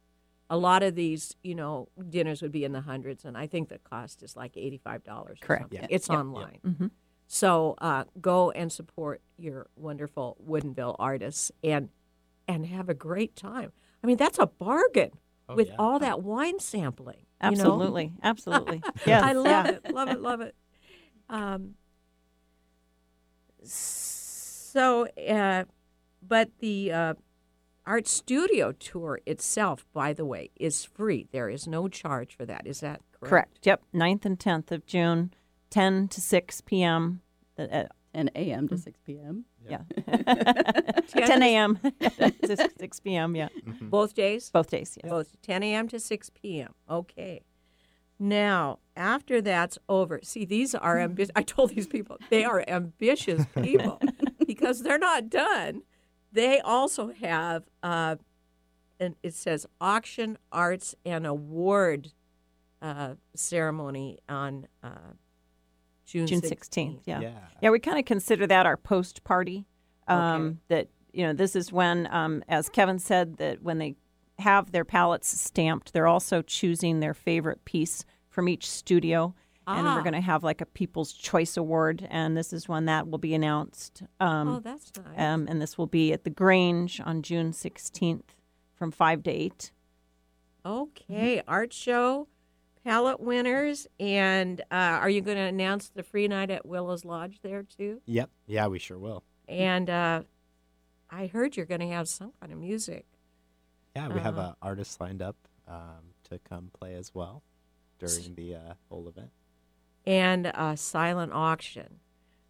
A 0.50 0.58
lot 0.58 0.84
of 0.84 0.96
these, 0.96 1.36
you 1.44 1.56
know, 1.56 1.90
dinners 2.10 2.42
would 2.42 2.52
be 2.52 2.64
in 2.64 2.72
the 2.72 2.82
hundreds, 2.82 3.26
and 3.26 3.38
I 3.38 3.48
think 3.48 3.70
the 3.70 3.80
cost 3.80 4.24
is 4.24 4.36
like 4.36 4.54
$85. 4.56 5.40
Correct. 5.42 5.64
something. 5.64 5.80
Yeah. 5.82 5.88
It's 5.90 6.10
Yep. 6.10 6.18
online. 6.20 6.60
Mhm. 6.66 6.92
So 7.28 7.76
uh, 7.80 8.04
go 8.22 8.52
and 8.52 8.72
support 8.72 9.22
your 9.38 9.68
wonderful 9.76 10.38
Woodinville 10.48 10.96
artists 11.00 11.52
and 11.64 11.90
and 12.48 12.66
have 12.68 12.90
a 12.90 12.94
great 12.94 13.36
time. 13.38 13.72
I 14.04 14.08
mean, 14.08 14.18
that's 14.18 14.38
a 14.38 14.46
bargain 14.48 15.12
Oh, 15.48 15.56
with 15.56 15.70
yeah. 15.70 15.76
all 15.80 15.98
that 16.00 16.22
wine 16.22 16.60
sampling. 16.60 17.26
You 17.44 17.58
know? 17.58 17.64
Absolutely, 17.64 18.14
absolutely. 18.24 18.82
Yes, 19.06 19.24
I 19.24 19.34
love 19.34 19.46
yeah. 19.46 19.72
it, 19.72 19.94
love 19.94 20.10
it, 20.10 20.22
love 20.22 20.42
it. 20.42 20.56
Um, 21.30 21.76
so, 23.64 25.08
uh, 25.08 25.64
but 26.22 26.50
the 26.60 26.92
uh, 26.92 27.14
art 27.86 28.08
studio 28.08 28.72
tour 28.72 29.20
itself, 29.26 29.86
by 29.94 30.14
the 30.14 30.26
way, 30.26 30.52
is 30.56 30.84
free. 30.84 31.28
There 31.32 31.50
is 31.50 31.68
no 31.68 31.88
charge 31.88 32.36
for 32.36 32.46
that. 32.46 32.66
Is 32.66 32.80
that 32.82 33.02
correct? 33.12 33.30
Correct. 33.30 33.68
Yep. 33.68 33.84
9th 33.94 34.26
and 34.26 34.40
10th 34.40 34.72
of 34.72 34.86
June, 34.86 35.34
10 35.70 36.08
to 36.10 36.22
6 36.22 36.62
p.m. 36.62 37.22
Uh, 37.58 37.86
10 38.14 38.30
a.m. 38.36 38.68
to 38.68 38.78
6 38.78 39.00
p.m. 39.06 39.46
yeah. 39.68 39.82
10 40.06 41.28
10 41.28 41.44
a.m. 41.44 41.78
to 41.78 42.58
6, 42.58 42.74
6 42.80 43.00
p.m. 43.00 43.36
Yeah. 43.36 43.50
Both 43.82 44.14
days? 44.14 44.50
Both 44.50 44.70
days. 44.70 44.98
Yes. 45.04 45.10
Both 45.10 45.42
10 45.42 45.64
a.m. 45.64 45.88
to 45.90 46.00
6 46.00 46.30
p.m. 46.32 46.74
Okay. 46.90 47.42
Now, 48.20 48.80
after 48.96 49.42
that's 49.42 49.78
over, 49.90 50.20
see, 50.24 50.46
these 50.46 50.76
are 50.76 51.00
ambitious. 51.00 51.32
I 51.36 51.42
told 51.42 51.72
these 51.72 51.88
people 51.88 52.18
they 52.30 52.46
are 52.46 52.64
ambitious 52.68 53.46
people 53.62 54.00
because 54.48 54.82
they're 54.82 55.00
not 55.00 55.30
done. 55.30 55.82
They 56.32 56.60
also 56.60 57.12
have, 57.22 57.64
uh, 57.82 58.16
and 59.00 59.16
it 59.24 59.34
says 59.34 59.66
auction, 59.82 60.38
arts, 60.52 60.96
and 61.06 61.26
award 61.26 62.12
uh, 62.82 63.16
ceremony 63.36 64.20
on 64.30 64.68
uh, 64.84 65.14
June, 66.14 66.28
June 66.28 66.42
16th. 66.42 66.70
16th. 66.70 67.00
Yeah. 67.06 67.22
Yeah. 67.22 67.32
Yeah, 67.62 67.70
we 67.72 67.80
kind 67.80 67.98
of 67.98 68.06
consider 68.06 68.46
that 68.48 68.66
our 68.68 68.78
post 68.78 69.24
party. 69.24 69.66
Um, 70.08 70.20
Okay. 70.46 70.58
That, 70.70 70.88
you 71.12 71.26
know, 71.26 71.34
this 71.34 71.56
is 71.56 71.72
when, 71.72 72.08
um, 72.14 72.44
as 72.48 72.70
Kevin 72.70 73.00
said, 73.00 73.38
that 73.38 73.64
when 73.64 73.80
they 73.80 73.96
have 74.38 74.72
their 74.72 74.86
palettes 74.86 75.28
stamped, 75.42 75.92
they're 75.94 76.06
also 76.08 76.42
choosing 76.44 77.00
their 77.00 77.14
favorite 77.16 77.66
piece 77.66 78.06
from 78.30 78.48
each 78.48 78.70
studio. 78.70 79.34
And 79.66 79.88
Ah. 79.88 79.96
we're 79.96 80.02
going 80.04 80.14
to 80.14 80.22
have 80.22 80.44
like 80.44 80.62
a 80.62 80.66
People's 80.68 81.14
Choice 81.14 81.56
Award. 81.58 82.06
And 82.12 82.36
this 82.38 82.54
is 82.54 82.68
when 82.70 82.86
that 82.86 83.08
will 83.08 83.18
be 83.18 83.34
announced. 83.34 84.04
Um, 84.20 84.48
Oh, 84.50 84.60
that's 84.60 84.92
nice. 84.98 85.20
um, 85.20 85.48
and 85.50 85.60
this 85.62 85.78
will 85.78 85.88
be 85.88 86.14
at 86.14 86.26
the 86.26 86.30
Grange 86.30 87.02
on 87.04 87.24
June 87.24 87.54
16th 87.54 88.36
from 88.76 88.92
5 88.92 89.24
to 89.24 89.32
8. 89.32 89.72
Okay, 90.66 91.42
art 91.48 91.74
show, 91.74 92.28
palette 92.84 93.20
winners, 93.20 93.88
and 94.00 94.62
uh, 94.72 94.76
are 95.02 95.10
you 95.10 95.22
going 95.22 95.38
to 95.38 95.44
announce 95.44 95.90
the 95.90 96.04
free 96.04 96.28
night 96.28 96.50
at 96.50 96.66
Willow's 96.66 97.06
Lodge 97.06 97.40
there 97.42 97.64
too? 97.64 98.02
Yep. 98.06 98.30
Yeah, 98.48 98.68
we 98.68 98.80
sure 98.80 99.00
will. 99.00 99.24
And 99.48 99.90
uh, 99.90 100.24
I 101.10 101.28
heard 101.28 101.56
you're 101.58 101.66
going 101.66 101.82
to 101.82 101.88
have 101.90 102.08
some 102.08 102.34
kind 102.40 102.52
of 102.52 102.60
music. 102.60 103.06
Yeah, 103.96 104.08
we 104.10 104.20
have 104.20 104.38
Uh-huh. 104.38 104.50
uh, 104.50 104.54
artists 104.62 105.00
lined 105.00 105.22
up 105.22 105.36
um, 105.68 106.14
to 106.30 106.40
come 106.40 106.72
play 106.74 106.96
as 106.96 107.14
well 107.14 107.44
during 108.00 108.36
the 108.36 108.56
uh, 108.56 108.74
whole 108.90 109.08
event. 109.08 109.32
and 110.06 110.48
a 110.48 110.76
silent 110.76 111.32
auction. 111.34 112.00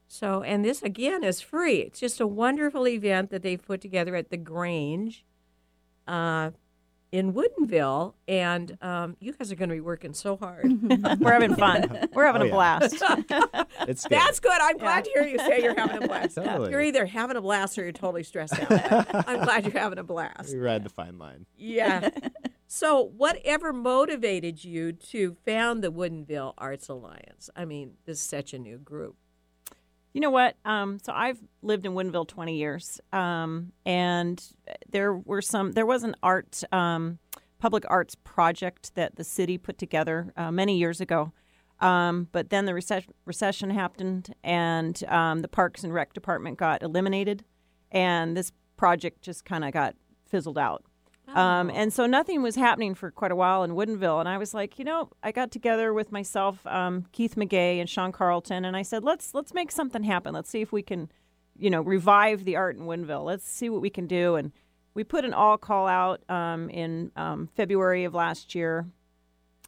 So, 0.07 0.41
and 0.43 0.63
this 0.63 0.81
again 0.83 1.23
is 1.23 1.41
free. 1.41 1.77
It's 1.77 1.99
just 1.99 2.19
a 2.19 2.27
wonderful 2.27 2.87
event 2.87 3.29
that 3.31 3.41
they've 3.43 3.61
put 3.61 3.81
together 3.81 4.15
at 4.15 4.29
the 4.29 4.37
Grange 4.37 5.25
uh, 6.07 6.51
in 7.13 7.31
Woodinville. 7.31 8.15
And 8.27 8.75
um, 8.81 9.15
you 9.21 9.31
guys 9.33 9.51
are 9.51 9.55
going 9.55 9.69
to 9.69 9.75
be 9.75 9.81
working 9.81 10.13
so 10.13 10.35
hard. 10.35 10.65
We're 11.21 11.31
having 11.31 11.55
fun. 11.55 12.09
We're 12.13 12.25
having 12.25 12.41
Oh, 12.41 12.45
a 12.45 12.47
yeah. 12.47 12.79
blast. 12.79 13.03
It's 13.87 14.03
good. 14.07 14.11
That's 14.17 14.39
good. 14.39 14.57
I'm 14.61 14.77
glad 14.77 15.05
to 15.05 15.11
hear 15.11 15.23
you 15.23 15.37
say 15.39 15.61
you're 15.61 15.75
having 15.75 16.03
a 16.03 16.07
blast. 16.07 16.35
Totally. 16.35 16.71
You're 16.71 16.81
either 16.81 17.05
having 17.05 17.35
a 17.37 17.41
blast 17.41 17.77
or 17.77 17.83
you're 17.83 17.91
totally 17.91 18.23
stressed 18.23 18.57
out. 18.59 19.27
I'm 19.27 19.43
glad 19.43 19.65
you're 19.65 19.77
having 19.79 19.99
a 19.99 20.03
blast. 20.03 20.51
we 20.53 20.59
ride 20.59 20.83
the 20.83 20.89
fine 20.89 21.17
line. 21.19 21.45
Yeah. 21.57 22.09
so, 22.67 23.03
whatever 23.17 23.73
motivated 23.73 24.63
you 24.63 24.93
to 24.93 25.35
found 25.45 25.83
the 25.83 25.91
Woodinville 25.91 26.53
Arts 26.57 26.87
Alliance? 26.87 27.49
I 27.55 27.65
mean, 27.65 27.93
this 28.05 28.19
is 28.19 28.23
such 28.25 28.53
a 28.53 28.59
new 28.59 28.77
group. 28.77 29.15
You 30.13 30.21
know 30.21 30.29
what? 30.29 30.55
Um, 30.63 30.99
so 31.03 31.11
I've 31.11 31.39
lived 31.63 31.85
in 31.87 31.93
Woodinville 31.93 32.27
20 32.27 32.55
years, 32.55 33.01
um, 33.11 33.71
and 33.83 34.41
there 34.89 35.15
were 35.15 35.41
some. 35.41 35.71
There 35.71 35.87
was 35.87 36.03
an 36.03 36.15
art, 36.21 36.63
um, 36.71 37.17
public 37.57 37.83
arts 37.87 38.15
project 38.23 38.93
that 38.93 39.15
the 39.15 39.23
city 39.23 39.57
put 39.57 39.79
together 39.79 40.31
uh, 40.37 40.51
many 40.51 40.77
years 40.77 41.01
ago. 41.01 41.33
Um, 41.79 42.27
but 42.31 42.49
then 42.49 42.65
the 42.65 42.75
recession, 42.75 43.11
recession 43.25 43.71
happened, 43.71 44.35
and 44.43 45.03
um, 45.07 45.41
the 45.41 45.47
Parks 45.47 45.83
and 45.83 45.91
Rec 45.91 46.13
department 46.13 46.57
got 46.57 46.83
eliminated, 46.83 47.43
and 47.91 48.37
this 48.37 48.51
project 48.77 49.21
just 49.23 49.45
kind 49.45 49.65
of 49.65 49.73
got 49.73 49.95
fizzled 50.27 50.59
out. 50.59 50.85
Um, 51.27 51.69
and 51.69 51.91
so 51.91 52.05
nothing 52.05 52.41
was 52.41 52.55
happening 52.55 52.95
for 52.95 53.09
quite 53.09 53.31
a 53.31 53.35
while 53.35 53.63
in 53.63 53.71
Woodinville. 53.71 54.19
And 54.19 54.29
I 54.29 54.37
was 54.37 54.53
like, 54.53 54.77
you 54.77 54.85
know, 54.85 55.09
I 55.23 55.31
got 55.31 55.51
together 55.51 55.93
with 55.93 56.11
myself, 56.11 56.65
um, 56.67 57.05
Keith 57.11 57.35
McGay 57.35 57.79
and 57.79 57.89
Sean 57.89 58.11
Carlton, 58.11 58.65
and 58.65 58.75
I 58.75 58.81
said, 58.81 59.03
let's 59.03 59.33
let's 59.33 59.53
make 59.53 59.71
something 59.71 60.03
happen. 60.03 60.33
Let's 60.33 60.49
see 60.49 60.61
if 60.61 60.71
we 60.71 60.81
can, 60.81 61.11
you 61.57 61.69
know, 61.69 61.81
revive 61.81 62.45
the 62.45 62.55
art 62.55 62.75
in 62.75 62.83
Woodinville. 62.83 63.23
Let's 63.23 63.49
see 63.49 63.69
what 63.69 63.81
we 63.81 63.89
can 63.89 64.05
do. 64.05 64.35
And 64.35 64.51
we 64.93 65.03
put 65.03 65.25
an 65.25 65.33
all 65.33 65.57
call 65.57 65.87
out 65.87 66.21
um, 66.29 66.69
in 66.69 67.11
um, 67.15 67.47
February 67.55 68.03
of 68.03 68.13
last 68.13 68.53
year, 68.53 68.85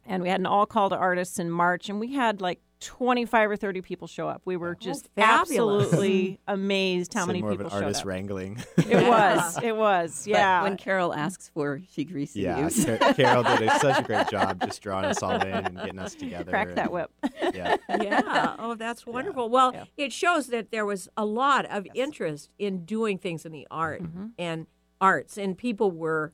and 0.05 0.21
we 0.21 0.29
had 0.29 0.39
an 0.39 0.45
all 0.45 0.65
call 0.65 0.89
to 0.89 0.95
artists 0.95 1.39
in 1.39 1.49
March, 1.49 1.89
and 1.89 1.99
we 1.99 2.13
had 2.13 2.41
like 2.41 2.59
25 2.81 3.51
or 3.51 3.55
30 3.55 3.81
people 3.81 4.07
show 4.07 4.27
up. 4.27 4.41
We 4.45 4.57
were 4.57 4.75
just 4.75 5.07
fabulous. 5.15 5.85
absolutely 5.87 6.39
amazed 6.47 7.13
how 7.13 7.21
So 7.21 7.27
many 7.27 7.41
more 7.41 7.51
people 7.51 7.67
of 7.67 7.71
an 7.73 7.77
showed 7.77 7.83
artist 7.85 8.01
up. 8.01 8.07
wrangling. 8.07 8.63
It 8.77 9.07
was, 9.07 9.57
it 9.63 9.75
was, 9.75 10.23
But 10.25 10.31
yeah. 10.31 10.61
when 10.63 10.77
Carol 10.77 11.13
asks 11.13 11.49
for, 11.53 11.81
she 11.91 12.05
greases 12.05 12.35
yeah, 12.35 12.67
you. 12.69 12.85
Car- 12.97 13.13
Carol 13.13 13.43
did 13.43 13.61
a, 13.63 13.79
such 13.79 13.99
a 13.99 14.03
great 14.07 14.27
job 14.29 14.61
just 14.61 14.81
drawing 14.81 15.05
us 15.05 15.23
all 15.23 15.35
in 15.41 15.47
and 15.47 15.75
getting 15.77 15.99
us 15.99 16.13
together. 16.15 16.51
Crack 16.51 16.75
that 16.75 16.91
whip. 16.91 17.09
Yeah. 17.53 17.77
yeah. 17.89 18.55
Oh, 18.59 18.75
that's 18.75 19.05
wonderful. 19.05 19.49
Well, 19.49 19.71
Yeah. 19.73 19.83
it 19.97 20.13
shows 20.13 20.47
that 20.47 20.71
there 20.71 20.85
was 20.85 21.09
a 21.17 21.25
lot 21.25 21.65
of 21.65 21.87
interest 21.95 22.51
in 22.59 22.85
doing 22.85 23.17
things 23.17 23.45
in 23.45 23.51
the 23.51 23.67
art 23.71 24.03
Mm-hmm. 24.03 24.25
and 24.37 24.67
arts, 25.01 25.37
and 25.37 25.57
people 25.57 25.91
were 25.91 26.31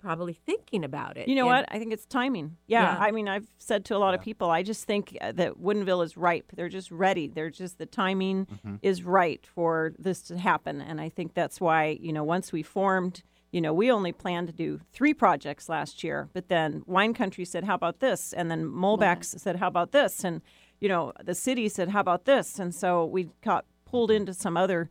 probably 0.00 0.32
thinking 0.32 0.84
about 0.84 1.16
it. 1.16 1.28
You 1.28 1.34
know 1.34 1.48
And- 1.48 1.58
what? 1.60 1.64
I 1.74 1.78
think 1.78 1.92
it's 1.92 2.06
timing. 2.06 2.56
Yeah, 2.66 2.82
Yeah. 2.94 2.98
I 3.04 3.10
mean, 3.10 3.28
I've 3.28 3.48
said 3.58 3.84
to 3.86 3.96
a 3.96 3.98
lot 3.98 4.14
of 4.14 4.20
people, 4.20 4.50
I 4.50 4.62
just 4.62 4.84
think 4.84 5.16
uh, 5.20 5.32
that 5.32 5.54
Woodinville 5.60 6.04
is 6.04 6.16
ripe. 6.16 6.52
They're 6.54 6.68
just 6.68 6.90
ready. 6.90 7.28
They're 7.28 7.50
just 7.50 7.78
the 7.78 7.86
timing 7.86 8.46
Mm-hmm. 8.46 8.76
is 8.82 9.02
right 9.02 9.44
for 9.46 9.92
this 9.98 10.22
to 10.22 10.38
happen, 10.38 10.80
and 10.80 11.00
I 11.00 11.08
think 11.08 11.34
that's 11.34 11.60
why 11.60 11.98
you 12.00 12.12
know 12.12 12.24
once 12.24 12.52
we 12.52 12.62
formed. 12.62 13.22
You 13.50 13.62
know, 13.62 13.72
we 13.72 13.90
only 13.90 14.12
planned 14.12 14.46
to 14.48 14.52
do 14.52 14.80
three 14.92 15.14
projects 15.14 15.70
last 15.70 16.04
year, 16.04 16.28
but 16.34 16.48
then 16.48 16.82
Wine 16.86 17.14
Country 17.14 17.46
said, 17.46 17.64
"How 17.64 17.74
about 17.76 18.00
this?" 18.00 18.34
And 18.34 18.50
then 18.50 18.66
Molbak's 18.66 19.40
said, 19.42 19.56
"How 19.56 19.68
about 19.68 19.92
this?" 19.92 20.22
And 20.22 20.42
you 20.80 20.88
know, 20.88 21.12
the 21.24 21.34
city 21.34 21.68
said, 21.70 21.88
"How 21.88 22.00
about 22.00 22.26
this?" 22.26 22.58
And 22.58 22.74
so 22.74 23.06
we 23.06 23.30
got 23.42 23.64
pulled 23.86 24.10
into 24.10 24.34
some 24.34 24.56
other 24.58 24.90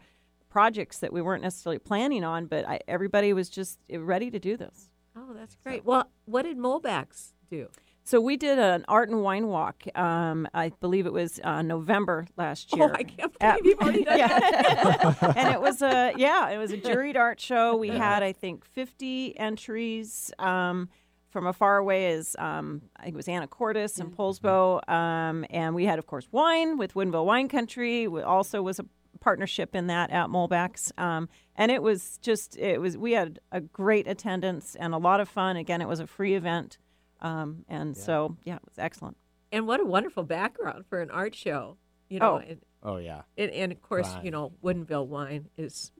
projects 0.50 0.98
that 1.00 1.14
we 1.14 1.22
weren't 1.22 1.44
necessarily 1.44 1.78
planning 1.80 2.24
on, 2.24 2.46
but 2.48 2.68
I, 2.68 2.80
everybody 2.88 3.32
was 3.34 3.50
just 3.50 3.78
ready 3.94 4.32
to 4.32 4.40
do 4.40 4.58
this. 4.58 4.90
Oh, 5.18 5.34
that's 5.34 5.56
great. 5.56 5.84
Well, 5.84 6.10
what 6.26 6.44
did 6.44 6.58
Molbak's 6.58 7.34
do? 7.50 7.70
So 8.04 8.22
we 8.22 8.38
did 8.38 8.58
an 8.58 8.86
art 8.88 9.10
and 9.10 9.22
wine 9.22 9.48
walk. 9.48 9.84
Um, 9.96 10.48
I 10.54 10.70
believe 10.80 11.06
it 11.06 11.12
was 11.12 11.42
uh, 11.44 11.62
November 11.62 12.26
last 12.38 12.74
year. 12.74 12.90
Oh, 12.90 12.94
I 12.94 13.04
can't 13.04 13.38
believe 13.38 13.66
you've 13.66 13.80
already 13.80 14.04
done 14.06 14.18
that. 14.20 15.34
and 15.36 15.54
it 15.54 15.60
was 15.60 15.82
a 15.82 16.14
yeah, 16.16 16.50
it 16.50 16.58
was 16.58 16.72
a 16.72 16.78
juried 16.78 17.18
art 17.18 17.42
show. 17.42 17.76
We 17.76 17.90
had 17.90 18.24
I 18.24 18.32
think 18.32 18.64
50 18.64 19.38
entries 19.38 20.32
um, 20.40 20.88
from 21.30 21.48
as 21.48 21.56
far 21.58 21.78
away 21.78 22.14
as 22.14 22.36
um, 22.40 22.84
I 22.96 23.04
think 23.04 23.16
it 23.16 23.18
was 23.18 23.28
Anacortes 23.28 24.00
and 24.00 24.16
Poulsbo, 24.16 24.88
um, 24.90 25.46
and 25.50 25.76
we 25.76 25.84
had 25.84 26.00
of 26.00 26.06
course 26.08 26.28
wine 26.32 26.78
with 26.78 26.94
Woodinville 26.94 27.26
Wine 27.26 27.50
Country. 27.50 28.08
We 28.08 28.22
also 28.22 28.62
was 28.62 28.80
a 28.80 28.86
partnership 29.18 29.76
in 29.76 29.88
that 29.88 30.12
at 30.12 30.28
Molbak's, 30.28 30.92
um, 30.98 31.28
and 31.56 31.72
it 31.72 31.82
was 31.82 32.18
just 32.20 32.58
it 32.58 32.80
was 32.82 32.98
we 32.98 33.12
had 33.14 33.40
a 33.52 33.62
great 33.62 34.08
attendance 34.08 34.76
and 34.80 34.94
a 34.94 34.98
lot 34.98 35.20
of 35.20 35.28
fun. 35.30 35.56
Again, 35.58 35.82
it 35.82 35.88
was 35.88 36.00
a 36.00 36.08
free 36.08 36.36
event, 36.36 36.78
um, 37.22 37.66
and 37.68 37.96
so 37.98 38.38
yeah, 38.44 38.56
it 38.56 38.62
was 38.66 38.78
excellent. 38.78 39.18
And 39.52 39.66
what 39.68 39.80
a 39.80 39.86
wonderful 39.86 40.24
background 40.24 40.86
for 40.90 41.02
an 41.02 41.10
art 41.12 41.34
show. 41.36 41.78
You 42.10 42.20
know, 42.20 42.36
Oh. 42.36 42.38
and, 42.38 42.62
Oh 42.84 42.98
yeah. 42.98 43.22
and, 43.38 43.52
and 43.52 43.72
of 43.72 43.82
course, 43.82 44.08
Right. 44.08 44.26
you 44.26 44.32
know, 44.32 44.54
Woodinville 44.64 45.08
wine 45.08 45.50
is 45.58 45.92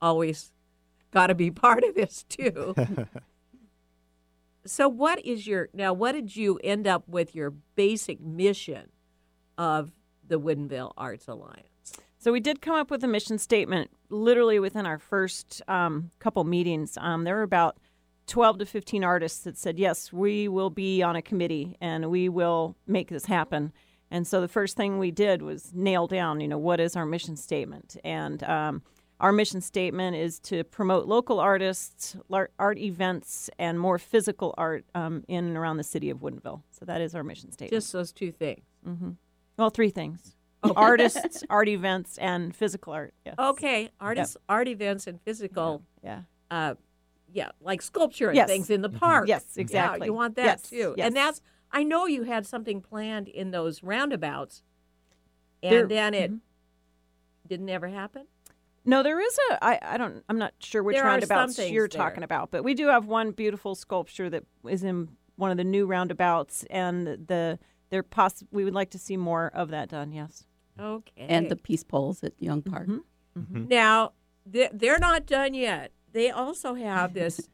always 0.00 0.52
got 1.10 1.28
to 1.28 1.34
be 1.34 1.50
part 1.66 1.82
of 1.84 1.94
this 1.94 2.24
too. 2.28 2.74
so, 4.66 4.88
what 4.88 5.24
is 5.24 5.46
your 5.46 5.68
now? 5.72 5.92
What 5.92 6.12
did 6.12 6.36
you 6.36 6.58
end 6.62 6.86
up 6.86 7.08
with 7.08 7.34
your 7.34 7.50
basic 7.50 8.20
mission 8.20 8.90
of 9.56 9.92
the 10.26 10.38
Woodinville 10.40 10.92
Arts 10.96 11.28
Alliance? 11.28 11.68
So 12.26 12.32
we 12.32 12.40
did 12.40 12.60
come 12.60 12.74
up 12.74 12.90
with 12.90 13.04
a 13.04 13.06
mission 13.06 13.38
statement 13.38 13.88
literally 14.08 14.58
within 14.58 14.84
our 14.84 14.98
first 14.98 15.62
um, 15.68 16.10
couple 16.18 16.42
meetings. 16.42 16.98
Um, 17.00 17.22
there 17.22 17.36
were 17.36 17.42
about 17.42 17.78
12 18.26 18.58
to 18.58 18.66
15 18.66 19.04
artists 19.04 19.44
that 19.44 19.56
said, 19.56 19.78
yes, 19.78 20.12
we 20.12 20.48
will 20.48 20.70
be 20.70 21.04
on 21.04 21.14
a 21.14 21.22
committee 21.22 21.76
and 21.80 22.10
we 22.10 22.28
will 22.28 22.74
make 22.84 23.10
this 23.10 23.26
happen. 23.26 23.72
And 24.10 24.26
so 24.26 24.40
the 24.40 24.48
first 24.48 24.76
thing 24.76 24.98
we 24.98 25.12
did 25.12 25.40
was 25.40 25.70
nail 25.72 26.08
down, 26.08 26.40
you 26.40 26.48
know, 26.48 26.58
what 26.58 26.80
is 26.80 26.96
our 26.96 27.06
mission 27.06 27.36
statement? 27.36 27.96
And 28.02 28.42
um, 28.42 28.82
our 29.20 29.30
mission 29.30 29.60
statement 29.60 30.16
is 30.16 30.40
to 30.40 30.64
promote 30.64 31.06
local 31.06 31.38
artists, 31.38 32.16
art 32.58 32.78
events, 32.78 33.50
and 33.56 33.78
more 33.78 34.00
physical 34.00 34.52
art 34.58 34.84
um, 34.96 35.22
in 35.28 35.44
and 35.44 35.56
around 35.56 35.76
the 35.76 35.84
city 35.84 36.10
of 36.10 36.18
Woodinville. 36.18 36.62
So 36.72 36.84
that 36.86 37.00
is 37.00 37.14
our 37.14 37.22
mission 37.22 37.52
statement. 37.52 37.80
Just 37.80 37.92
those 37.92 38.10
two 38.10 38.32
things. 38.32 38.64
well, 39.56 39.70
three 39.70 39.90
things: 39.90 40.35
artists, 40.76 41.44
art 41.50 41.68
events, 41.68 42.18
and 42.18 42.54
physical 42.54 42.92
art. 42.92 43.14
Yes. 43.24 43.34
Okay, 43.38 43.90
artists, 44.00 44.36
art 44.48 44.68
events, 44.68 45.06
and 45.06 45.20
physical. 45.20 45.82
Yeah. 46.02 46.22
Uh, 46.50 46.74
yeah, 47.32 47.50
like 47.60 47.82
sculpture 47.82 48.28
and 48.28 48.36
Yes. 48.36 48.48
things 48.48 48.70
in 48.70 48.82
the 48.82 48.88
park. 48.88 49.28
Yes, 49.28 49.44
Yeah, 49.56 49.60
exactly. 49.62 50.06
you 50.06 50.14
want 50.14 50.36
that 50.36 50.44
Yes, 50.44 50.70
too. 50.70 50.94
yes. 50.96 51.06
And 51.06 51.16
that's 51.16 51.40
I 51.72 51.82
know 51.82 52.06
you 52.06 52.22
had 52.22 52.46
something 52.46 52.80
planned 52.80 53.26
in 53.28 53.50
those 53.50 53.82
roundabouts, 53.82 54.62
and 55.62 55.72
There- 55.72 55.86
then 55.86 56.14
it 56.14 56.30
mhm. 56.32 56.40
didn't 57.46 57.68
ever 57.68 57.88
happen. 57.88 58.26
No, 58.84 59.02
there 59.02 59.20
is 59.20 59.38
a. 59.50 59.64
I, 59.64 59.78
I 59.82 59.96
don't. 59.98 60.22
I'm 60.28 60.38
not 60.38 60.54
sure 60.60 60.80
which 60.82 60.94
There 60.96 61.04
roundabouts 61.04 61.58
you're 61.58 61.88
there. 61.88 61.98
talking 61.98 62.22
about, 62.22 62.52
but 62.52 62.62
we 62.62 62.72
do 62.74 62.86
have 62.86 63.06
one 63.06 63.32
beautiful 63.32 63.74
sculpture 63.74 64.30
that 64.30 64.44
is 64.68 64.84
in 64.84 65.08
one 65.34 65.50
of 65.50 65.56
the 65.56 65.64
new 65.64 65.86
roundabouts, 65.86 66.64
and 66.70 67.06
the 67.06 67.58
they're 67.90 68.02
poss- 68.02 68.44
we 68.50 68.64
would 68.64 68.74
like 68.74 68.90
to 68.90 68.98
see 68.98 69.16
more 69.16 69.50
of 69.54 69.70
that 69.70 69.88
done. 69.88 70.12
Yes. 70.12 70.44
Okay. 70.78 71.12
And 71.28 71.48
the 71.48 71.56
peace 71.56 71.84
poles 71.84 72.22
at 72.24 72.32
Young 72.38 72.62
Park. 72.62 72.88
now 73.34 74.12
they- 74.44 74.70
they're 74.72 74.98
not 74.98 75.26
done 75.26 75.54
yet. 75.54 75.92
They 76.12 76.30
also 76.30 76.74
have 76.74 77.12
this 77.14 77.48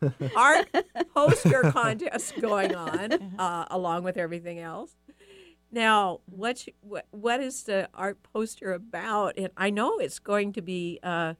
art 0.36 0.68
poster 1.14 1.62
contest 1.70 2.40
going 2.40 2.74
on 2.74 3.12
uh, 3.38 3.66
along 3.70 4.04
with 4.04 4.16
everything 4.16 4.58
else. 4.58 4.96
Now, 5.70 6.20
what, 6.26 6.66
what 6.80 7.06
what 7.12 7.40
is 7.40 7.62
the 7.62 7.88
art 7.94 8.22
poster 8.22 8.72
about? 8.72 9.34
And 9.38 9.48
I 9.56 9.70
know 9.70 9.98
it's 9.98 10.18
going 10.18 10.52
to 10.54 10.62
be. 10.62 10.98
Uh, 11.02 11.34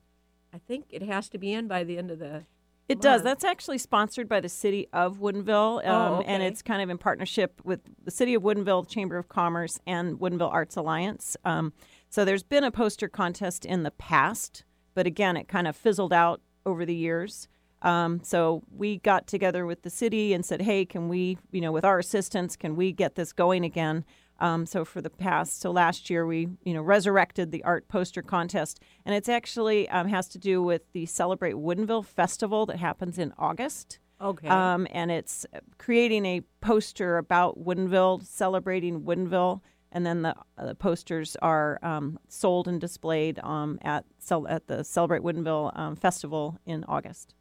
I 0.54 0.58
think 0.66 0.86
it 0.90 1.02
has 1.02 1.28
to 1.30 1.38
be 1.38 1.52
in 1.52 1.68
by 1.68 1.84
the 1.84 1.98
end 1.98 2.10
of 2.10 2.18
the. 2.18 2.44
It 2.88 3.00
does. 3.00 3.22
That's 3.22 3.44
actually 3.44 3.78
sponsored 3.78 4.28
by 4.28 4.40
the 4.40 4.48
city 4.48 4.88
of 4.92 5.18
Woodinville, 5.18 5.86
um, 5.86 6.12
Oh, 6.12 6.22
and 6.26 6.42
it's 6.42 6.62
kind 6.62 6.82
of 6.82 6.90
in 6.90 6.98
partnership 6.98 7.60
with 7.64 7.80
the 8.04 8.10
city 8.10 8.34
of 8.34 8.42
Woodinville 8.42 8.86
Chamber 8.88 9.16
of 9.16 9.28
Commerce 9.28 9.80
and 9.86 10.18
Woodinville 10.18 10.52
Arts 10.52 10.76
Alliance. 10.76 11.36
Um, 11.44 11.72
so 12.10 12.24
there's 12.24 12.42
been 12.42 12.64
a 12.64 12.70
poster 12.70 13.08
contest 13.08 13.64
in 13.64 13.82
the 13.82 13.92
past, 13.92 14.64
but 14.94 15.06
again, 15.06 15.36
it 15.36 15.48
kind 15.48 15.66
of 15.66 15.74
fizzled 15.76 16.12
out 16.12 16.42
over 16.66 16.84
the 16.84 16.94
years. 16.94 17.48
Um, 17.80 18.20
so 18.22 18.62
we 18.70 18.98
got 18.98 19.26
together 19.26 19.64
with 19.64 19.82
the 19.82 19.90
city 19.90 20.32
and 20.34 20.44
said, 20.44 20.62
"Hey, 20.62 20.84
can 20.84 21.08
we, 21.08 21.38
you 21.50 21.60
know, 21.60 21.72
with 21.72 21.84
our 21.84 21.98
assistance, 21.98 22.56
can 22.56 22.76
we 22.76 22.92
get 22.92 23.14
this 23.14 23.32
going 23.32 23.64
again?" 23.64 24.04
Um, 24.40 24.66
so 24.66 24.84
for 24.84 25.00
the 25.00 25.10
past, 25.10 25.60
so 25.60 25.70
last 25.70 26.10
year 26.10 26.26
we, 26.26 26.48
you 26.64 26.74
know, 26.74 26.82
resurrected 26.82 27.52
the 27.52 27.62
art 27.64 27.88
poster 27.88 28.22
contest, 28.22 28.80
and 29.04 29.14
it's 29.14 29.28
actually 29.28 29.88
um, 29.88 30.08
has 30.08 30.28
to 30.28 30.38
do 30.38 30.62
with 30.62 30.82
the 30.92 31.06
Celebrate 31.06 31.54
Woodinville 31.54 32.04
Festival 32.04 32.66
that 32.66 32.78
happens 32.78 33.18
in 33.18 33.32
August. 33.38 33.98
Okay. 34.20 34.48
Um, 34.48 34.86
and 34.90 35.10
it's 35.10 35.46
creating 35.78 36.26
a 36.26 36.42
poster 36.60 37.18
about 37.18 37.58
Woodinville, 37.58 38.24
celebrating 38.24 39.02
Woodinville, 39.02 39.60
and 39.90 40.06
then 40.06 40.22
the, 40.22 40.34
uh, 40.56 40.66
the 40.66 40.74
posters 40.74 41.36
are 41.42 41.78
um, 41.82 42.18
sold 42.28 42.66
and 42.66 42.80
displayed 42.80 43.38
um, 43.40 43.78
at 43.82 44.04
at 44.48 44.66
the 44.66 44.82
Celebrate 44.84 45.22
Woodinville 45.22 45.76
um, 45.78 45.96
Festival 45.96 46.58
in 46.64 46.84
August. 46.88 47.34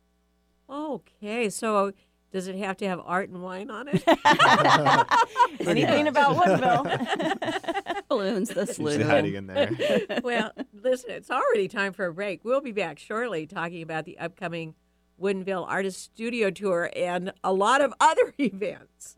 okay. 0.69 1.49
So 1.49 1.93
does 2.31 2.47
it 2.47 2.55
have 2.55 2.77
to 2.77 2.87
have 2.87 3.01
art 3.05 3.29
and 3.29 3.43
wine 3.43 3.69
on 3.69 3.89
it? 3.89 4.03
Anything 5.67 6.07
about 6.07 6.35
Woodinville. 6.37 8.03
Balloons, 8.07 8.49
the 8.49 8.61
Usually 8.61 8.93
saloon. 8.93 9.01
hiding 9.01 9.35
in 9.35 9.47
there. 9.47 9.71
well, 10.23 10.51
listen, 10.81 11.11
it's 11.11 11.29
already 11.29 11.67
time 11.67 11.93
for 11.93 12.05
a 12.05 12.13
break. 12.13 12.43
We'll 12.43 12.61
be 12.61 12.71
back 12.71 12.99
shortly 12.99 13.45
talking 13.47 13.81
about 13.81 14.05
the 14.05 14.17
upcoming 14.17 14.75
Woodinville 15.21 15.65
Artist 15.67 16.01
Studio 16.01 16.49
Tour 16.49 16.89
and 16.95 17.33
a 17.43 17.53
lot 17.53 17.81
of 17.81 17.93
other 17.99 18.33
events. 18.39 19.17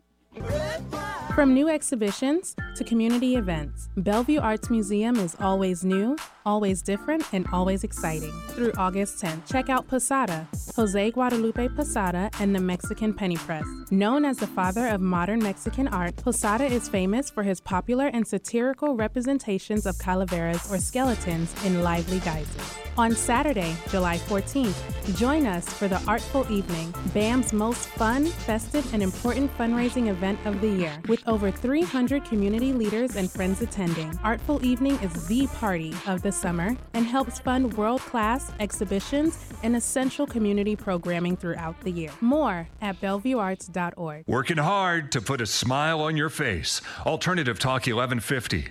From 1.35 1.53
new 1.53 1.69
exhibitions 1.69 2.55
to 2.75 2.83
community 2.83 3.35
events, 3.35 3.89
Bellevue 3.97 4.39
Arts 4.39 4.69
Museum 4.69 5.15
is 5.17 5.35
always 5.39 5.83
new, 5.83 6.17
always 6.45 6.81
different, 6.81 7.23
and 7.33 7.47
always 7.51 7.83
exciting. 7.83 8.31
Through 8.49 8.73
August 8.77 9.23
10th, 9.23 9.51
check 9.51 9.69
out 9.69 9.87
Posada, 9.87 10.47
Jose 10.75 11.11
Guadalupe 11.11 11.69
Posada 11.69 12.29
and 12.39 12.55
the 12.55 12.59
Mexican 12.59 13.13
Penny 13.13 13.37
Press. 13.37 13.65
Known 13.91 14.25
as 14.25 14.37
the 14.37 14.47
father 14.47 14.87
of 14.87 15.01
modern 15.01 15.39
Mexican 15.39 15.87
art, 15.87 16.15
Posada 16.17 16.65
is 16.65 16.89
famous 16.89 17.29
for 17.29 17.43
his 17.43 17.61
popular 17.61 18.07
and 18.07 18.27
satirical 18.27 18.95
representations 18.95 19.85
of 19.85 19.97
calaveras 19.99 20.71
or 20.71 20.77
skeletons 20.77 21.53
in 21.65 21.83
lively 21.83 22.19
guises. 22.19 22.77
On 22.95 23.15
Saturday, 23.15 23.75
July 23.89 24.17
14th, 24.17 25.17
join 25.17 25.47
us 25.47 25.67
for 25.67 25.87
the 25.87 25.99
Artful 26.07 26.45
Evening, 26.51 26.93
BAM's 27.11 27.51
most 27.51 27.87
fun, 27.87 28.25
festive, 28.25 28.93
and 28.93 29.01
important 29.01 29.55
fundraising 29.57 30.09
event 30.09 30.37
of 30.45 30.61
the 30.61 30.67
year. 30.67 31.01
With 31.07 31.27
over 31.27 31.49
300 31.49 32.23
community 32.23 32.71
leaders 32.71 33.15
and 33.15 33.31
friends 33.31 33.63
attending, 33.63 34.15
Artful 34.23 34.63
Evening 34.63 34.99
is 35.01 35.27
the 35.27 35.47
party 35.47 35.91
of 36.05 36.21
the 36.21 36.31
summer 36.33 36.75
and 36.93 37.05
helps 37.05 37.39
fund 37.39 37.73
world 37.75 38.01
class 38.01 38.51
exhibitions 38.59 39.37
and 39.63 39.75
essential 39.75 40.27
community 40.27 40.75
programming 40.75 41.37
throughout 41.37 41.79
the 41.81 41.91
year. 41.91 42.11
More 42.21 42.67
at 42.81 42.99
BellevueArts.org. 42.99 44.25
Working 44.27 44.57
hard 44.57 45.11
to 45.13 45.21
put 45.21 45.39
a 45.41 45.45
smile 45.45 46.01
on 46.01 46.17
your 46.17 46.29
face. 46.29 46.81
Alternative 47.05 47.57
Talk 47.57 47.87
1150. 47.87 48.67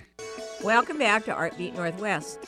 Welcome 0.63 0.97
back 0.97 1.25
to 1.25 1.33
Art 1.33 1.57
Beat 1.57 1.75
Northwest. 1.75 2.39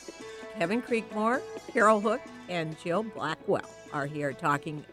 Kevin 0.58 0.80
Creekmore, 0.80 1.42
Carol 1.72 2.00
Hook, 2.00 2.20
and 2.48 2.76
Jill 2.82 3.02
Blackwell 3.02 3.68
are 3.92 4.06
here 4.06 4.32
talking 4.32 4.84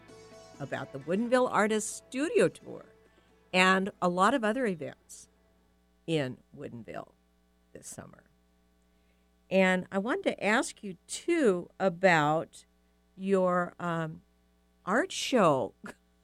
about 0.60 0.92
the 0.92 0.98
Woodinville 1.00 1.48
Artists 1.50 2.02
Studio 2.08 2.48
Tour 2.48 2.84
and 3.52 3.90
a 4.02 4.08
lot 4.08 4.34
of 4.34 4.44
other 4.44 4.66
events 4.66 5.28
in 6.06 6.36
Woodinville 6.58 7.12
this 7.72 7.86
summer. 7.86 8.23
And 9.54 9.86
I 9.92 9.98
wanted 9.98 10.24
to 10.24 10.44
ask 10.44 10.82
you 10.82 10.96
too 11.06 11.70
about 11.78 12.64
your 13.16 13.72
um, 13.78 14.22
art 14.84 15.12
show 15.12 15.74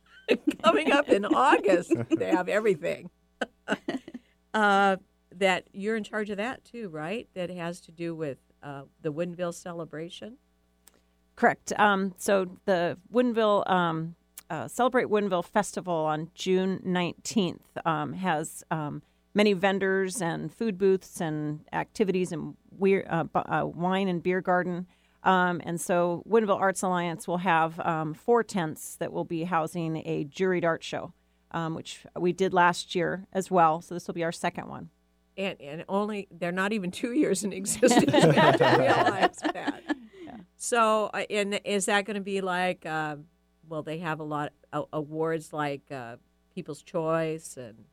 coming 0.65 0.91
up 0.91 1.09
in 1.09 1.25
August. 1.25 1.93
They 2.11 2.33
have 2.33 2.49
everything. 2.49 3.09
uh, 4.55 4.97
that 5.33 5.65
you're 5.73 5.95
in 5.95 6.03
charge 6.03 6.31
of 6.31 6.39
that 6.39 6.65
too, 6.65 6.89
right? 6.89 7.29
That 7.35 7.51
has 7.51 7.81
to 7.83 7.93
do 7.93 8.17
with 8.17 8.39
uh, 8.65 8.83
the 9.01 9.13
Woodinville 9.13 9.55
celebration. 9.55 10.39
Correct. 11.37 11.73
Um, 11.79 12.15
so 12.19 12.59
the 12.65 12.99
Woodinville 13.15 13.71
um, 13.71 14.17
uh, 14.51 14.67
Celebrate 14.67 15.07
Woodinville 15.07 15.45
Festival 15.45 15.95
on 15.95 16.31
June 16.35 16.81
19th 16.85 17.61
um, 17.87 18.15
has 18.15 18.65
um, 18.73 19.03
many 19.35 19.53
vendors 19.53 20.21
and 20.21 20.53
food 20.53 20.79
booths 20.79 21.21
and 21.21 21.61
activities 21.73 22.33
and 22.33 22.57
weir- 22.71 23.07
uh, 23.09 23.25
uh, 23.35 23.67
wine 23.67 24.09
and 24.09 24.23
beer 24.23 24.41
garden. 24.41 24.87
Um, 25.23 25.61
and 25.65 25.81
so 25.81 26.23
Woodinville 26.29 26.59
Arts 26.59 26.83
Alliance 26.83 27.29
will 27.29 27.39
have 27.39 27.79
um, 27.81 28.15
four 28.15 28.43
tents 28.43 28.97
that 28.97 29.13
will 29.13 29.25
be 29.25 29.45
housing 29.45 29.99
a 29.99 30.25
juried 30.25 30.65
art 30.65 30.83
show, 30.83 31.13
um, 31.51 31.75
which 31.75 32.05
we 32.19 32.33
did 32.33 32.55
last 32.55 32.95
year 32.95 33.27
as 33.33 33.51
well. 33.51 33.83
So 33.83 33.95
this 33.95 34.07
will 34.07 34.15
be 34.15 34.25
our 34.25 34.33
second 34.33 34.69
one. 34.69 34.91
And, 35.37 35.61
and 35.61 35.85
only 35.89 36.27
they're 36.31 36.53
not 36.53 36.73
even 36.73 36.91
two 36.91 37.13
years 37.13 37.45
in 37.45 37.53
existence. 37.53 38.13
we 38.13 38.35
have 38.35 38.57
to 38.59 38.77
realize 38.79 39.37
that. 39.55 39.97
So, 40.57 41.11
uh, 41.15 41.25
and 41.31 41.61
is 41.65 41.87
that 41.87 42.05
going 42.05 42.17
to 42.17 42.21
be 42.21 42.41
like? 42.41 42.85
Uh, 42.85 43.17
well, 43.67 43.83
they 43.83 43.99
have 43.99 44.21
a 44.21 44.25
lot 44.25 44.53
of 44.73 44.89
awards 44.93 45.53
like 45.53 45.91
uh, 45.91 46.17
People's 46.55 46.83
Choice 46.83 47.57
and 47.57 47.85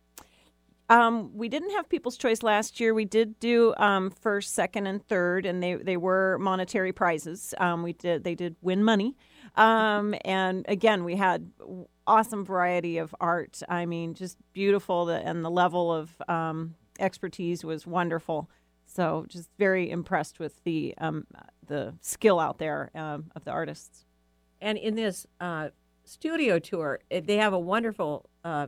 Um, 0.89 1.31
we 1.33 1.49
didn't 1.49 1.71
have 1.71 1.89
People's 1.89 2.17
Choice 2.17 2.43
last 2.43 2.79
year. 2.79 2.93
We 2.93 3.05
did 3.05 3.39
do 3.39 3.73
um, 3.77 4.09
first, 4.09 4.53
second, 4.53 4.87
and 4.87 5.05
third, 5.05 5.45
and 5.45 5.61
they, 5.61 5.75
they 5.75 5.97
were 5.97 6.37
monetary 6.39 6.93
prizes. 6.93 7.53
Um, 7.57 7.83
we 7.83 7.93
did 7.93 8.23
they 8.23 8.35
did 8.35 8.55
win 8.61 8.83
money, 8.83 9.17
um, 9.55 10.15
and 10.23 10.65
again 10.69 11.03
we 11.03 11.15
had 11.15 11.51
awesome 12.05 12.45
variety 12.45 12.97
of 12.99 13.13
art. 13.19 13.61
I 13.67 13.85
mean, 13.85 14.13
just 14.13 14.37
beautiful, 14.53 15.09
and 15.09 15.43
the 15.43 15.51
level 15.51 15.93
of 15.93 16.09
um, 16.29 16.75
expertise 16.99 17.65
was 17.65 17.85
wonderful. 17.85 18.49
So, 18.85 19.25
just 19.27 19.49
very 19.59 19.91
impressed 19.91 20.39
with 20.39 20.63
the 20.63 20.93
um, 20.99 21.27
the 21.65 21.95
skill 22.01 22.39
out 22.39 22.59
there 22.59 22.91
of 22.95 23.43
the 23.43 23.51
artists. 23.51 24.05
And 24.61 24.77
in 24.77 24.95
this 24.95 25.27
uh, 25.41 25.69
studio 26.05 26.59
tour, 26.59 26.99
they 27.09 27.37
have 27.37 27.51
a 27.51 27.59
wonderful 27.59 28.29
uh, 28.45 28.67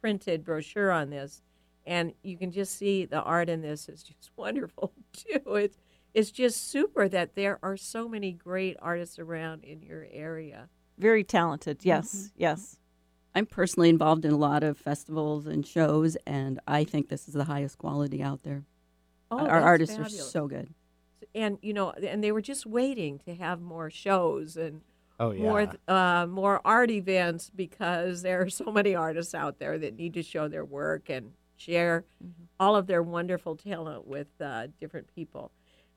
printed 0.00 0.44
brochure 0.44 0.90
on 0.90 1.10
this, 1.10 1.42
and 1.86 2.12
you 2.22 2.36
can 2.36 2.50
just 2.50 2.76
see 2.76 3.04
the 3.04 3.20
art 3.22 3.48
in 3.48 3.62
this 3.62 3.88
is 3.88 4.02
just 4.02 4.30
wonderful 4.36 4.92
too. 5.12 5.54
It's 5.54 5.76
it's 6.12 6.30
just 6.30 6.68
super 6.70 7.08
that 7.08 7.34
there 7.36 7.58
are 7.62 7.76
so 7.76 8.08
many 8.08 8.32
great 8.32 8.76
artists 8.82 9.18
around 9.18 9.62
in 9.64 9.80
your 9.82 10.06
area. 10.10 10.68
Very 10.98 11.22
talented. 11.24 11.78
Mm-hmm. 11.78 11.88
Yes, 11.88 12.32
yes. 12.36 12.76
I'm 13.34 13.46
personally 13.46 13.88
involved 13.90 14.24
in 14.24 14.32
a 14.32 14.36
lot 14.36 14.64
of 14.64 14.76
festivals 14.76 15.46
and 15.46 15.64
shows, 15.64 16.16
and 16.26 16.58
I 16.66 16.82
think 16.82 17.08
this 17.08 17.28
is 17.28 17.34
the 17.34 17.44
highest 17.44 17.78
quality 17.78 18.22
out 18.22 18.42
there. 18.42 18.64
Oh, 19.30 19.38
Our 19.38 19.46
that's 19.46 19.64
artists 19.64 19.96
fabulous. 19.96 20.20
are 20.20 20.30
so 20.30 20.48
good. 20.48 20.74
and 21.32 21.58
you 21.62 21.72
know, 21.72 21.92
and 21.92 22.24
they 22.24 22.32
were 22.32 22.42
just 22.42 22.66
waiting 22.66 23.20
to 23.20 23.34
have 23.36 23.60
more 23.60 23.88
shows 23.88 24.56
and 24.56 24.80
Oh 25.20 25.30
yeah. 25.32 25.42
more 25.42 25.72
uh, 25.86 26.26
more 26.26 26.60
art 26.64 26.90
events 26.90 27.50
because 27.54 28.22
there 28.26 28.40
are 28.42 28.50
so 28.50 28.72
many 28.72 28.94
artists 28.94 29.34
out 29.34 29.58
there 29.58 29.78
that 29.78 29.94
need 29.96 30.14
to 30.14 30.22
show 30.22 30.48
their 30.48 30.64
work 30.64 31.08
and 31.10 31.32
share 31.56 32.04
all 32.58 32.74
of 32.74 32.86
their 32.86 33.02
wonderful 33.02 33.54
talent 33.54 34.06
with 34.06 34.28
uh, 34.40 34.68
different 34.80 35.14
people. 35.14 35.52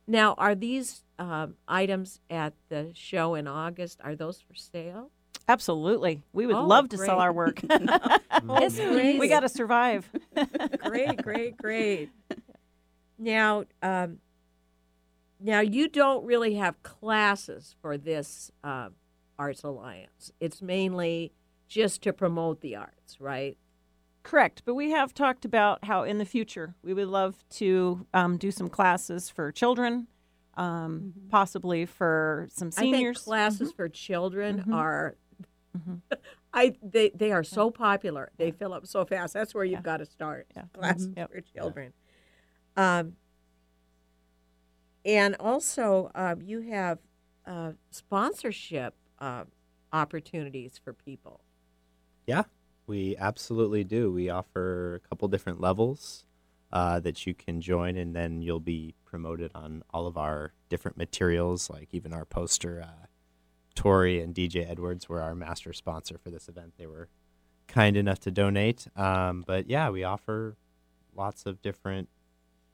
Now, 0.05 0.33
are 0.37 0.53
these 0.55 1.03
um, 1.17 1.55
items 1.69 2.19
at 2.29 2.53
the 2.67 2.91
show 2.93 3.35
in 3.35 3.47
August? 3.47 4.01
Are 4.03 4.15
those 4.15 4.41
for 4.41 4.53
sale? 4.55 5.09
Absolutely. 5.47 6.21
We 6.33 6.45
would 6.45 6.57
Oh, 6.57 6.65
love 6.67 6.89
to 6.89 6.97
sell 6.97 7.19
our 7.19 7.31
work. 7.33 7.61
Oh, 8.49 8.69
great. 8.69 9.19
we 9.19 9.29
got 9.29 9.39
to 9.41 9.49
survive. 9.49 10.09
great, 10.79 11.21
great, 11.21 11.57
great. 11.57 12.09
Now, 13.17 13.63
um, 13.81 14.17
now 15.39 15.61
you 15.61 15.87
don't 15.87 16.25
really 16.25 16.55
have 16.55 16.81
classes 16.83 17.75
for 17.81 17.97
this 17.97 18.51
uh, 18.63 18.89
Arts 19.39 19.63
Alliance. 19.63 20.31
It's 20.39 20.61
mainly 20.61 21.31
just 21.67 22.01
to 22.03 22.13
promote 22.13 22.61
the 22.61 22.75
arts, 22.75 23.19
right? 23.19 23.57
Correct, 24.23 24.61
but 24.65 24.75
we 24.75 24.91
have 24.91 25.13
talked 25.13 25.43
about 25.43 25.83
how 25.85 26.03
in 26.03 26.17
the 26.17 26.25
future 26.25 26.75
we 26.83 26.93
would 26.93 27.07
love 27.07 27.35
to 27.51 28.05
um, 28.13 28.37
do 28.37 28.51
some 28.51 28.69
classes 28.69 29.29
for 29.29 29.51
children, 29.51 30.07
um, 30.55 31.13
possibly 31.29 31.85
for 31.85 32.47
some 32.51 32.71
seniors. 32.71 33.19
classes 33.23 33.71
for 33.73 33.89
children 33.89 34.63
Mhm. 34.67 34.73
are. 34.73 35.15
Mhm. 35.77 36.01
I 36.53 36.75
they 36.83 37.09
they 37.09 37.31
are 37.31 37.43
so 37.43 37.71
popular. 37.71 38.31
They 38.37 38.51
fill 38.51 38.73
up 38.73 38.85
so 38.85 39.03
fast. 39.05 39.33
That's 39.33 39.53
where 39.55 39.63
you've 39.65 39.79
Yeah. 39.79 39.81
got 39.81 39.97
to 39.97 40.05
start. 40.05 40.45
Yeah. 40.55 40.65
Classes 40.73 41.07
Mhm. 41.07 41.17
Yep. 41.17 41.31
for 41.31 41.41
children. 41.41 41.93
Um, 42.77 43.15
and 45.03 45.35
also, 45.39 46.11
um, 46.15 46.41
you 46.41 46.61
have 46.61 46.99
uh, 47.45 47.73
sponsorship 47.91 48.95
uh, 49.23 49.45
opportunities 49.93 50.79
for 50.83 50.91
people. 50.91 51.39
Yeah, 52.27 52.43
we 52.87 53.15
absolutely 53.17 53.85
do. 53.85 54.11
We 54.11 54.29
offer 54.29 54.95
a 54.95 55.07
couple 55.07 55.29
different 55.29 55.61
levels 55.61 56.25
uh, 56.73 56.99
that 56.99 57.25
you 57.25 57.33
can 57.33 57.61
join, 57.61 57.95
and 57.95 58.13
then 58.13 58.41
you'll 58.41 58.59
be 58.59 58.95
promoted 59.05 59.51
on 59.55 59.83
all 59.93 60.07
of 60.07 60.17
our 60.17 60.51
different 60.67 60.97
materials, 60.97 61.69
like 61.69 61.89
even 61.93 62.11
our 62.13 62.25
poster. 62.25 62.81
Uh, 62.83 63.05
Tori 63.75 64.19
and 64.19 64.35
DJ 64.35 64.69
Edwards 64.69 65.07
were 65.07 65.21
our 65.21 65.33
master 65.33 65.71
sponsor 65.71 66.17
for 66.17 66.29
this 66.29 66.49
event. 66.49 66.73
They 66.77 66.85
were 66.85 67.07
kind 67.67 67.95
enough 67.95 68.19
to 68.21 68.31
donate. 68.31 68.87
Um, 68.97 69.43
but 69.47 69.69
yeah, 69.69 69.89
we 69.89 70.03
offer 70.03 70.57
lots 71.15 71.45
of 71.45 71.61
different 71.61 72.09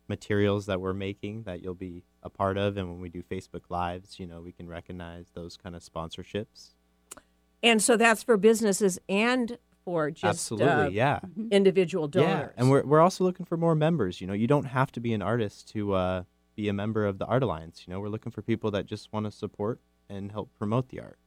materials 0.09 0.65
that 0.65 0.81
we're 0.81 0.93
making 0.93 1.43
that 1.43 1.61
you'll 1.61 1.75
be 1.75 2.03
a 2.23 2.29
part 2.29 2.57
of. 2.57 2.77
And 2.77 2.89
when 2.89 2.99
we 2.99 3.09
do 3.09 3.23
Facebook 3.23 3.63
Lives, 3.69 4.19
you 4.19 4.27
know, 4.27 4.41
we 4.41 4.51
can 4.51 4.67
recognize 4.67 5.27
those 5.33 5.55
kind 5.55 5.75
of 5.75 5.83
sponsorships. 5.83 6.71
And 7.61 7.81
so 7.81 7.97
that's 7.97 8.23
for 8.23 8.37
businesses 8.37 8.99
and 9.07 9.57
for 9.85 10.11
just 10.11 10.23
Absolutely, 10.23 10.67
uh, 10.67 10.89
yeah. 10.89 11.19
individual 11.51 12.07
donors. 12.07 12.29
Yeah, 12.29 12.49
and 12.57 12.69
we're 12.69 12.83
we're 12.83 12.99
also 12.99 13.23
looking 13.23 13.45
for 13.45 13.57
more 13.57 13.75
members. 13.75 14.21
You 14.21 14.27
know, 14.27 14.33
you 14.33 14.47
don't 14.47 14.65
have 14.65 14.91
to 14.93 14.99
be 14.99 15.13
an 15.13 15.21
artist 15.21 15.69
to 15.69 15.93
uh, 15.93 16.23
be 16.55 16.69
a 16.69 16.73
member 16.73 17.05
of 17.05 17.17
the 17.17 17.25
Art 17.25 17.43
Alliance. 17.43 17.83
You 17.87 17.93
know, 17.93 17.99
we're 17.99 18.09
looking 18.09 18.31
for 18.31 18.41
people 18.41 18.71
that 18.71 18.85
just 18.85 19.11
want 19.11 19.25
to 19.25 19.31
support 19.31 19.79
and 20.09 20.31
help 20.31 20.49
promote 20.57 20.89
the 20.89 20.99
art. 20.99 21.19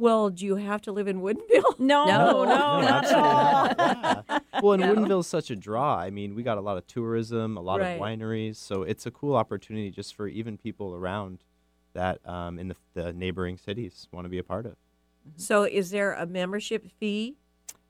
Well, 0.00 0.30
do 0.30 0.44
you 0.46 0.56
have 0.56 0.80
to 0.82 0.92
live 0.92 1.06
in 1.06 1.20
Woodinville? 1.20 1.78
no, 1.78 2.06
no, 2.06 2.44
No. 2.44 2.80
not 2.80 3.04
at 3.04 3.14
all. 3.14 3.66
Yeah. 3.66 4.38
Well, 4.62 4.72
and 4.72 4.82
Woodinville's 4.82 5.26
such 5.26 5.50
a 5.50 5.56
draw. 5.56 5.96
I 5.96 6.10
mean, 6.10 6.34
we 6.34 6.42
got 6.42 6.58
a 6.58 6.60
lot 6.60 6.76
of 6.76 6.86
tourism, 6.86 7.56
a 7.56 7.60
lot 7.60 7.80
Right. 7.80 7.90
of 7.92 8.00
wineries, 8.00 8.56
so 8.56 8.82
it's 8.82 9.06
a 9.06 9.10
cool 9.10 9.36
opportunity 9.36 9.90
just 9.90 10.14
for 10.14 10.26
even 10.26 10.56
people 10.58 10.94
around 10.94 11.44
that 11.92 12.26
um, 12.28 12.58
in 12.58 12.68
the, 12.68 12.76
the 12.94 13.12
neighboring 13.12 13.56
cities 13.56 14.08
want 14.12 14.24
to 14.24 14.28
be 14.28 14.38
a 14.38 14.44
part 14.44 14.66
of. 14.66 14.76
So, 15.36 15.64
is 15.64 15.90
there 15.90 16.12
a 16.14 16.26
membership 16.26 16.86
fee? 16.98 17.36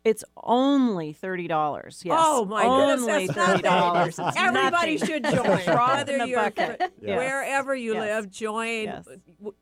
It's 0.03 0.25
only 0.35 1.13
thirty 1.13 1.47
dollars. 1.47 2.03
Yes. 2.05 2.17
Oh 2.19 2.47
my 2.47 2.63
goodness, 2.65 3.29
that's 3.37 3.47
thirty 3.51 3.63
dollars. 3.63 4.17
nothing. 4.17 4.43
Everybody 4.43 4.97
should 4.97 5.25
join, 5.25 5.63
Drop 5.65 5.95
whether 5.95 6.13
in 6.15 6.19
the 6.21 6.29
you're 6.29 6.43
bucket. 6.43 6.93
Yes. 7.03 7.19
wherever 7.19 7.75
you 7.75 7.93
Yes. 7.95 8.01
live. 8.01 8.31
Join, 8.31 8.85
Yes. 8.85 9.09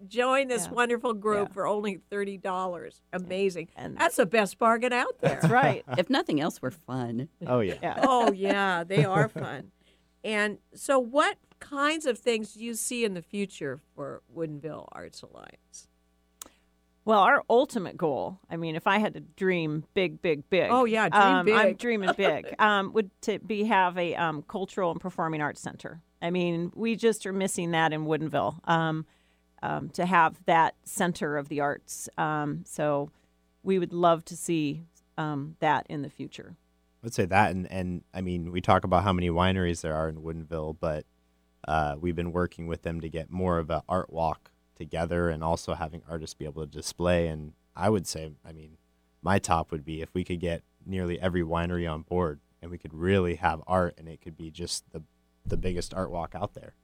join 0.07 0.47
this 0.49 0.67
Yeah. 0.67 0.73
wonderful 0.73 1.13
group 1.15 1.49
Yeah. 1.49 1.55
for 1.55 1.67
only 1.67 1.97
thirty 2.09 2.37
dollars. 2.37 3.03
Amazing. 3.13 3.69
And- 3.77 3.97
That's 3.99 4.15
the 4.17 4.27
best 4.27 4.59
bargain 4.59 4.93
out 4.93 5.19
there. 5.21 5.39
That's 5.41 5.49
right. 5.49 5.85
If 5.97 6.09
nothing 6.09 6.41
else, 6.41 6.63
we're 6.63 6.71
fun. 6.71 7.29
Oh 7.47 7.59
yeah. 7.61 7.75
Yeah. 7.83 8.01
oh 8.05 8.31
yeah, 8.33 8.85
they 8.85 9.05
are 9.05 9.29
fun. 9.29 9.73
And 10.23 10.59
so, 10.75 10.99
what 11.01 11.37
kinds 11.59 12.07
of 12.07 12.17
things 12.19 12.53
do 12.55 12.63
you 12.63 12.75
see 12.75 13.05
in 13.05 13.15
the 13.15 13.23
future 13.23 13.81
for 13.97 14.23
Woodinville 14.33 14.87
Arts 14.93 15.23
Alliance? 15.23 15.89
Well, 17.09 17.21
our 17.21 17.43
ultimate 17.49 17.97
goal, 17.97 18.39
I 18.51 18.59
mean, 18.59 18.77
if 18.77 18.87
I 18.87 18.99
had 18.99 19.15
to 19.15 19.21
dream 19.21 19.85
big, 19.95 20.21
big, 20.21 20.51
big. 20.51 20.69
Oh, 20.71 20.85
yeah, 20.85 21.09
dream 21.09 21.23
um, 21.23 21.49
I'm 21.51 21.73
dreaming 21.73 22.11
big. 22.15 22.55
um, 22.59 22.93
would 22.93 23.11
to 23.23 23.39
be 23.39 23.65
have 23.65 23.97
a 23.97 24.15
um, 24.15 24.43
cultural 24.43 24.91
and 24.91 25.01
performing 25.01 25.41
arts 25.41 25.63
center. 25.63 26.03
I 26.21 26.29
mean, 26.29 26.71
we 26.75 26.97
just 26.97 27.25
are 27.25 27.33
missing 27.33 27.71
that 27.71 27.95
in 27.95 28.05
Woodinville. 28.05 28.61
Um, 28.69 29.07
um, 29.63 29.89
to 29.95 30.05
have 30.05 30.37
that 30.45 30.75
center 30.85 31.39
of 31.39 31.49
the 31.49 31.61
arts. 31.61 32.11
Um, 32.19 32.65
so 32.67 33.11
we 33.63 33.79
would 33.79 33.95
love 33.95 34.23
to 34.27 34.37
see 34.37 34.83
um, 35.17 35.57
that 35.61 35.87
in 35.89 36.03
the 36.03 36.11
future. 36.11 36.57
I'd 37.03 37.15
say 37.15 37.25
that, 37.25 37.53
and 37.53 37.73
and 37.73 38.05
I 38.13 38.21
mean, 38.21 38.53
we 38.53 38.61
talk 38.61 38.85
about 38.85 39.03
how 39.03 39.15
many 39.15 39.31
wineries 39.31 39.81
there 39.81 39.95
are 39.95 40.11
in 40.11 40.17
Woodinville, 40.17 40.77
but 40.79 41.07
uh, 41.67 41.95
we've 41.99 42.15
been 42.15 42.33
working 42.33 42.67
with 42.67 42.83
them 42.83 43.01
to 43.01 43.09
get 43.09 43.31
more 43.31 43.59
of 43.59 43.71
an 43.71 43.81
art 43.89 44.13
walk 44.13 44.51
together, 44.79 45.29
and 45.29 45.43
also 45.45 45.75
having 45.75 46.03
artists 46.09 46.35
be 46.35 46.45
able 46.45 46.65
to 46.65 46.71
display. 46.71 47.27
And 47.29 47.53
I 47.77 47.91
would 47.91 48.07
say, 48.07 48.33
I 48.45 48.53
mean, 48.53 48.79
my 49.23 49.39
top 49.39 49.71
would 49.73 49.85
be 49.85 50.01
if 50.01 50.15
we 50.15 50.25
could 50.25 50.41
get 50.41 50.63
nearly 50.87 51.21
every 51.21 51.43
winery 51.43 51.91
on 51.91 52.03
board, 52.03 52.41
and 52.63 52.71
we 52.71 52.79
could 52.79 52.95
really 52.95 53.35
have 53.37 53.63
art, 53.67 53.95
and 53.99 54.09
it 54.09 54.21
could 54.21 54.37
be 54.37 54.51
just 54.51 54.85
the 54.93 55.03
the 55.47 55.57
biggest 55.57 55.95
art 55.95 56.11
walk 56.11 56.35
out 56.35 56.53
there. 56.55 56.75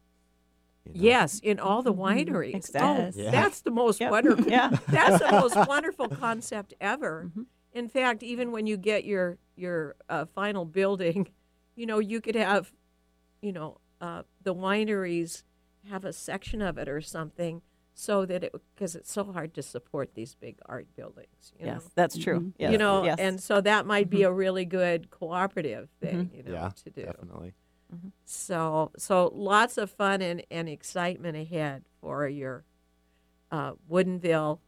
you 0.86 0.92
know? 0.94 1.00
Yes, 1.02 1.38
in 1.40 1.58
all 1.60 1.82
the 1.82 1.92
wineries. 1.92 2.54
Exactly. 2.54 3.22
Oh, 3.22 3.24
Yeah. 3.24 3.30
that's 3.30 3.60
the 3.60 3.70
most 3.70 4.00
Yep. 4.00 4.10
wonderful. 4.10 4.46
Yeah. 4.50 4.70
that's 4.88 5.18
the 5.18 5.32
most 5.32 5.56
wonderful 5.68 6.08
concept 6.08 6.72
ever. 6.80 7.30
Mhm. 7.36 7.46
In 7.72 7.88
fact, 7.88 8.22
even 8.22 8.52
when 8.52 8.66
you 8.66 8.76
get 8.76 9.04
your 9.04 9.38
your 9.56 9.96
uh, 10.08 10.24
final 10.26 10.64
building, 10.64 11.28
you 11.76 11.86
know, 11.86 11.98
you 11.98 12.20
could 12.20 12.34
have, 12.36 12.72
you 13.42 13.52
know, 13.52 13.78
uh, 14.00 14.22
the 14.42 14.54
wineries 14.54 15.42
have 15.90 16.04
a 16.04 16.12
section 16.12 16.62
of 16.62 16.78
it 16.78 16.88
or 16.88 17.00
something, 17.00 17.60
so 17.94 18.26
that 18.26 18.44
it 18.44 18.54
because 18.74 18.96
it's 18.96 19.10
so 19.10 19.24
hard 19.24 19.54
to 19.54 19.62
support 19.62 20.14
these 20.14 20.34
big 20.34 20.58
art 20.66 20.86
buildings. 20.96 21.52
You 21.58 21.66
yes, 21.66 21.82
know? 21.84 21.90
that's 21.94 22.18
true. 22.18 22.40
Mhm. 22.40 22.52
Yes. 22.58 22.72
You 22.72 22.78
know, 22.78 23.04
yes. 23.04 23.18
and 23.18 23.40
so 23.40 23.60
that 23.60 23.86
might 23.86 24.10
be 24.10 24.24
a 24.24 24.32
really 24.32 24.64
good 24.64 25.10
cooperative 25.10 25.88
thing, 26.00 26.30
you 26.34 26.42
know, 26.42 26.52
yeah, 26.52 26.70
to 26.84 26.90
do. 26.90 27.02
definitely. 27.02 27.54
So 28.24 28.90
so 28.96 29.30
lots 29.32 29.78
of 29.78 29.90
fun 29.90 30.20
and, 30.20 30.44
and 30.50 30.68
excitement 30.68 31.36
ahead 31.36 31.84
for 32.00 32.26
your 32.26 32.64
uh, 33.52 33.74
Woodinville 33.88 34.58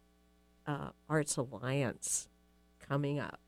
uh, 0.67 0.91
Arts 1.09 1.37
Alliance 1.37 2.29
coming 2.79 3.19
up. 3.19 3.41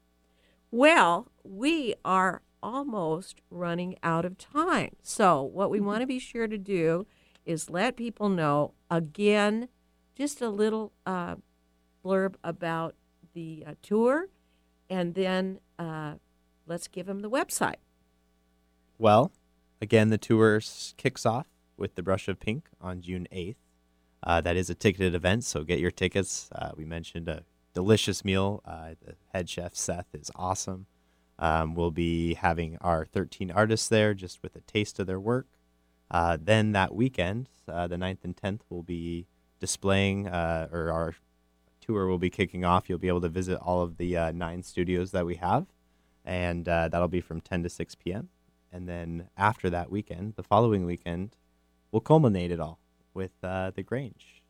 Well, 0.73 1.31
we 1.45 1.95
are 2.05 2.43
almost 2.63 3.41
running 3.51 3.97
out 4.03 4.25
of 4.25 4.37
time. 4.37 4.97
So 5.03 5.43
what 5.43 5.71
we 5.71 5.81
want 5.81 6.01
to 6.01 6.07
be 6.07 6.19
sure 6.19 6.49
to 6.49 6.59
do 6.59 7.07
is 7.49 7.71
let 7.71 7.97
people 7.97 8.29
know 8.29 8.75
again 8.91 9.69
just 10.15 10.43
a 10.43 10.51
little 10.51 10.93
uh, 11.07 11.37
blurb 12.05 12.35
about 12.45 12.95
the 13.33 13.65
uh, 13.67 13.73
tour, 13.83 14.29
and 14.91 15.15
then 15.15 15.59
uh, 15.79 16.15
let's 16.67 16.89
give 16.89 17.07
them 17.07 17.21
the 17.21 17.31
website. 17.31 17.77
Well, 18.99 19.33
again, 19.81 20.11
the 20.11 20.19
tour 20.19 20.61
kicks 20.97 21.25
off 21.25 21.47
with 21.77 21.95
the 21.95 22.03
Brush 22.03 22.29
of 22.29 22.39
Pink 22.39 22.69
on 22.81 23.01
June 23.01 23.27
8th. 23.33 23.57
Uh, 24.23 24.41
that 24.43 24.57
is 24.57 24.69
a 24.69 24.75
ticketed 24.75 25.15
event, 25.15 25.45
so 25.45 25.65
get 25.65 25.79
your 25.79 25.93
tickets. 25.93 26.51
Uh, 26.53 26.73
we 26.77 26.85
mentioned 26.85 27.29
a 27.29 27.45
delicious 27.73 28.25
meal. 28.25 28.61
Uh, 28.67 28.91
the 29.01 29.15
head 29.33 29.49
chef, 29.49 29.75
Seth, 29.75 30.09
is 30.13 30.31
awesome. 30.35 30.87
Um, 31.39 31.75
we'll 31.75 31.93
be 31.93 32.35
having 32.35 32.77
our 32.81 33.07
13 33.07 33.51
artists 33.53 33.89
there 33.89 34.13
just 34.13 34.43
with 34.43 34.57
a 34.57 34.61
taste 34.61 34.99
of 34.99 35.07
their 35.07 35.21
work. 35.21 35.47
Uh, 36.11 36.39
then 36.41 36.73
that 36.73 36.95
weekend, 36.95 37.49
uh, 37.69 37.87
the 37.87 37.97
9th 37.97 38.25
and 38.25 38.37
10th, 38.37 38.61
we'll 38.71 38.83
be 38.83 39.27
displaying, 39.61 40.29
uh, 40.29 40.69
or 40.73 40.91
our 40.91 41.15
tour 41.81 42.07
will 42.07 42.19
be 42.19 42.31
kicking 42.31 42.65
off. 42.65 42.89
You'll 42.89 42.99
be 42.99 43.09
able 43.09 43.21
to 43.23 43.29
visit 43.29 43.59
all 43.59 43.83
of 43.83 43.99
the 43.99 44.17
uh, 44.17 44.33
nine 44.33 44.63
studios 44.63 45.11
that 45.11 45.27
we 45.27 45.37
have, 45.37 45.67
and 46.25 46.69
uh, 46.69 46.89
that'll 46.89 47.09
be 47.09 47.21
from 47.21 47.41
10 47.41 47.63
to 47.65 47.69
6 47.69 47.95
p.m. 47.97 48.29
And 48.73 48.89
then 48.89 49.29
after 49.37 49.69
that 49.71 49.91
weekend, 49.91 50.35
the 50.37 50.43
following 50.43 50.85
weekend, 50.85 51.37
we'll 51.91 52.01
culminate 52.01 52.51
it 52.51 52.61
all 52.61 52.79
with 53.15 53.33
the 53.41 53.85
Grange, 53.85 54.43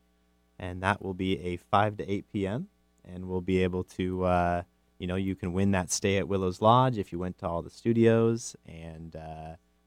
and 0.57 0.81
that 0.83 1.01
will 1.01 1.13
be 1.13 1.39
a 1.39 1.57
5 1.57 1.97
to 1.97 2.09
8 2.09 2.25
p.m. 2.31 2.67
And 3.05 3.27
we'll 3.27 3.41
be 3.41 3.63
able 3.63 3.83
to, 3.85 4.63
you 4.99 5.07
know, 5.07 5.15
you 5.15 5.35
can 5.35 5.53
win 5.53 5.71
that 5.71 5.89
stay 5.89 6.17
at 6.17 6.27
Willow's 6.27 6.61
Lodge 6.61 6.97
if 6.97 7.11
you 7.11 7.19
went 7.19 7.37
to 7.39 7.47
all 7.47 7.61
the 7.61 7.69
studios, 7.69 8.55
and 8.67 9.15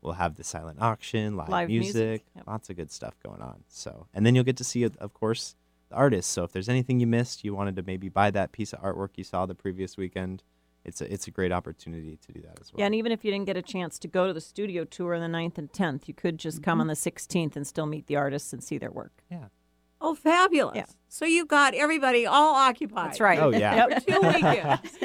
we'll 0.02 0.14
have 0.14 0.36
the 0.36 0.44
silent 0.44 0.80
auction, 0.80 1.36
live, 1.36 1.48
Live 1.48 1.68
music, 1.68 1.94
music, 1.94 2.22
yep. 2.36 2.46
lots 2.46 2.68
of 2.70 2.76
good 2.76 2.90
stuff 2.90 3.14
going 3.24 3.40
on. 3.40 3.64
So, 3.68 4.06
and 4.12 4.26
then 4.26 4.34
you'll 4.34 4.44
get 4.44 4.56
to 4.58 4.64
see, 4.64 4.84
of 4.84 5.14
course, 5.14 5.54
the 5.88 5.94
artists. 5.94 6.30
So 6.30 6.44
if 6.44 6.52
there's 6.52 6.68
anything 6.68 7.00
you 7.00 7.06
missed, 7.06 7.44
you 7.44 7.54
wanted 7.54 7.76
to 7.76 7.82
maybe 7.82 8.08
buy 8.08 8.30
that 8.32 8.52
piece 8.52 8.72
of 8.72 8.80
artwork 8.80 9.10
you 9.16 9.24
saw 9.24 9.46
the 9.46 9.54
previous 9.54 9.96
weekend, 9.96 10.42
it's 10.84 11.00
a 11.00 11.12
it's 11.12 11.28
a 11.28 11.30
great 11.30 11.52
opportunity 11.52 12.18
to 12.26 12.32
do 12.32 12.40
that 12.40 12.58
as 12.60 12.72
well. 12.72 12.80
Yeah, 12.80 12.86
and 12.86 12.94
even 12.94 13.12
if 13.12 13.24
you 13.24 13.30
didn't 13.30 13.46
get 13.46 13.56
a 13.56 13.62
chance 13.62 13.98
to 14.00 14.08
go 14.08 14.26
to 14.26 14.32
the 14.32 14.40
studio 14.40 14.84
tour 14.84 15.14
on 15.14 15.20
the 15.20 15.38
9th 15.38 15.58
and 15.58 15.72
10th, 15.72 16.08
you 16.08 16.14
could 16.14 16.38
just 16.38 16.62
come 16.62 16.74
mm-hmm. 16.74 16.80
on 16.82 16.86
the 16.88 16.94
16th 16.94 17.54
and 17.54 17.66
still 17.66 17.86
meet 17.86 18.08
the 18.08 18.16
artists 18.16 18.52
and 18.52 18.62
see 18.62 18.78
their 18.78 18.90
work. 18.90 19.22
yeah. 19.30 19.46
Oh, 20.04 20.16
fabulous. 20.16 20.74
Yeah. 20.74 20.86
So 21.08 21.24
you've 21.24 21.46
got 21.46 21.74
everybody 21.74 22.26
all 22.26 22.56
occupied. 22.56 23.10
That's 23.10 23.20
right. 23.20 23.38
Oh, 23.38 23.50
yeah. 23.50 23.86
For 23.86 24.00
two 24.10 24.20
weekends. 24.20 24.98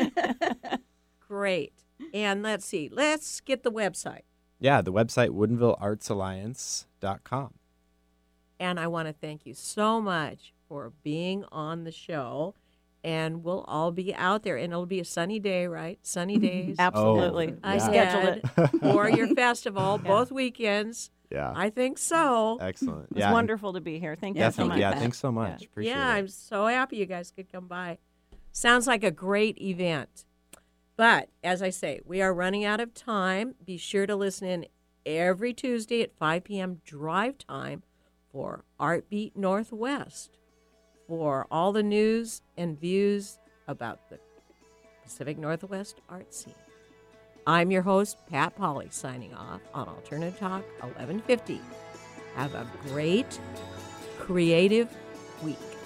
Great. 1.28 1.74
And 2.16 2.42
let's 2.42 2.66
see. 2.66 2.90
Let's 2.92 3.40
get 3.42 3.62
the 3.62 3.72
website. 3.72 4.22
Yeah, 4.60 4.82
the 4.82 4.91
website 4.91 5.30
WoodinvilleArtsAlliance.com. 5.30 7.54
And 8.60 8.80
I 8.80 8.88
want 8.88 9.08
to 9.08 9.13
thank 9.13 9.46
you 9.46 9.54
so 9.54 10.02
much 10.02 10.52
for 10.67 10.91
being 11.04 11.46
on 11.52 11.84
the 11.84 11.91
show 11.91 12.56
and 13.04 13.43
we'll 13.43 13.63
all 13.70 13.91
be 13.91 14.13
out 14.15 14.43
there, 14.43 14.58
and 14.58 14.74
it'll 14.74 14.86
be 14.86 15.00
a 15.00 15.06
sunny 15.06 15.39
day, 15.39 15.67
right? 15.67 15.98
Sunny 16.02 16.38
days. 16.39 16.76
Absolutely. 16.78 17.54
Oh, 17.54 17.60
I 17.63 17.76
yeah. 17.76 17.88
scheduled 17.88 18.38
it. 18.38 18.82
for 18.82 19.10
your 19.10 19.28
festival, 19.36 19.98
both 19.98 20.30
weekends. 20.30 21.10
Yeah. 21.32 21.54
I 21.56 21.70
think 21.70 21.98
so. 21.98 22.58
Excellent. 22.60 23.08
It's 23.12 23.20
yeah. 23.20 23.32
wonderful 23.32 23.74
to 23.74 23.82
be 23.82 24.00
here. 24.00 24.15
Thank 24.15 24.38
you 24.38 24.52
so 24.52 24.65
much. 24.65 24.80
Yeah. 24.80 24.98
Thanks 24.98 25.20
so 25.20 25.32
much. 25.32 25.65
Appreciate 25.65 25.91
yeah, 25.91 26.15
it. 26.15 26.17
I'm 26.17 26.28
so 26.28 26.67
happy 26.67 26.98
you 26.98 27.06
guys 27.06 27.32
could 27.32 27.52
come 27.52 27.67
by. 27.67 27.98
Sounds 28.52 28.88
like 28.88 29.04
a 29.04 29.12
great 29.12 29.62
event. 29.62 30.26
But 30.98 31.30
as 31.44 31.62
I 31.62 31.70
say, 31.70 32.02
we 32.06 32.22
are 32.22 32.34
running 32.34 32.66
out 32.66 32.80
of 32.82 32.94
time. 32.94 33.54
Be 33.64 33.78
sure 33.78 34.08
to 34.08 34.16
listen 34.16 34.48
in 34.48 34.66
every 35.06 35.54
Tuesday 35.54 36.02
at 36.02 36.18
5 36.18 36.44
p.m. 36.44 36.82
drive 36.84 37.38
time 37.38 37.84
for 38.32 38.66
Artbeat 38.80 39.36
Northwest 39.36 40.38
for 41.08 41.46
all 41.52 41.72
the 41.72 41.84
news 41.84 42.42
and 42.58 42.80
views 42.80 43.38
about 43.68 44.10
the 44.10 44.20
Pacific 45.04 45.38
Northwest 45.38 46.02
art 46.10 46.34
scene. 46.34 46.56
I'm 47.46 47.72
your 47.72 47.84
host, 47.84 48.18
Pat 48.30 48.56
Polly, 48.56 48.88
signing 48.90 49.34
off 49.34 49.62
on 49.74 49.88
Alternative 49.88 50.38
Talk 50.38 50.64
1150. 50.82 51.62
Have 52.36 52.56
a 52.56 52.68
great, 52.90 53.40
creative 54.20 54.90
week. 55.44 55.77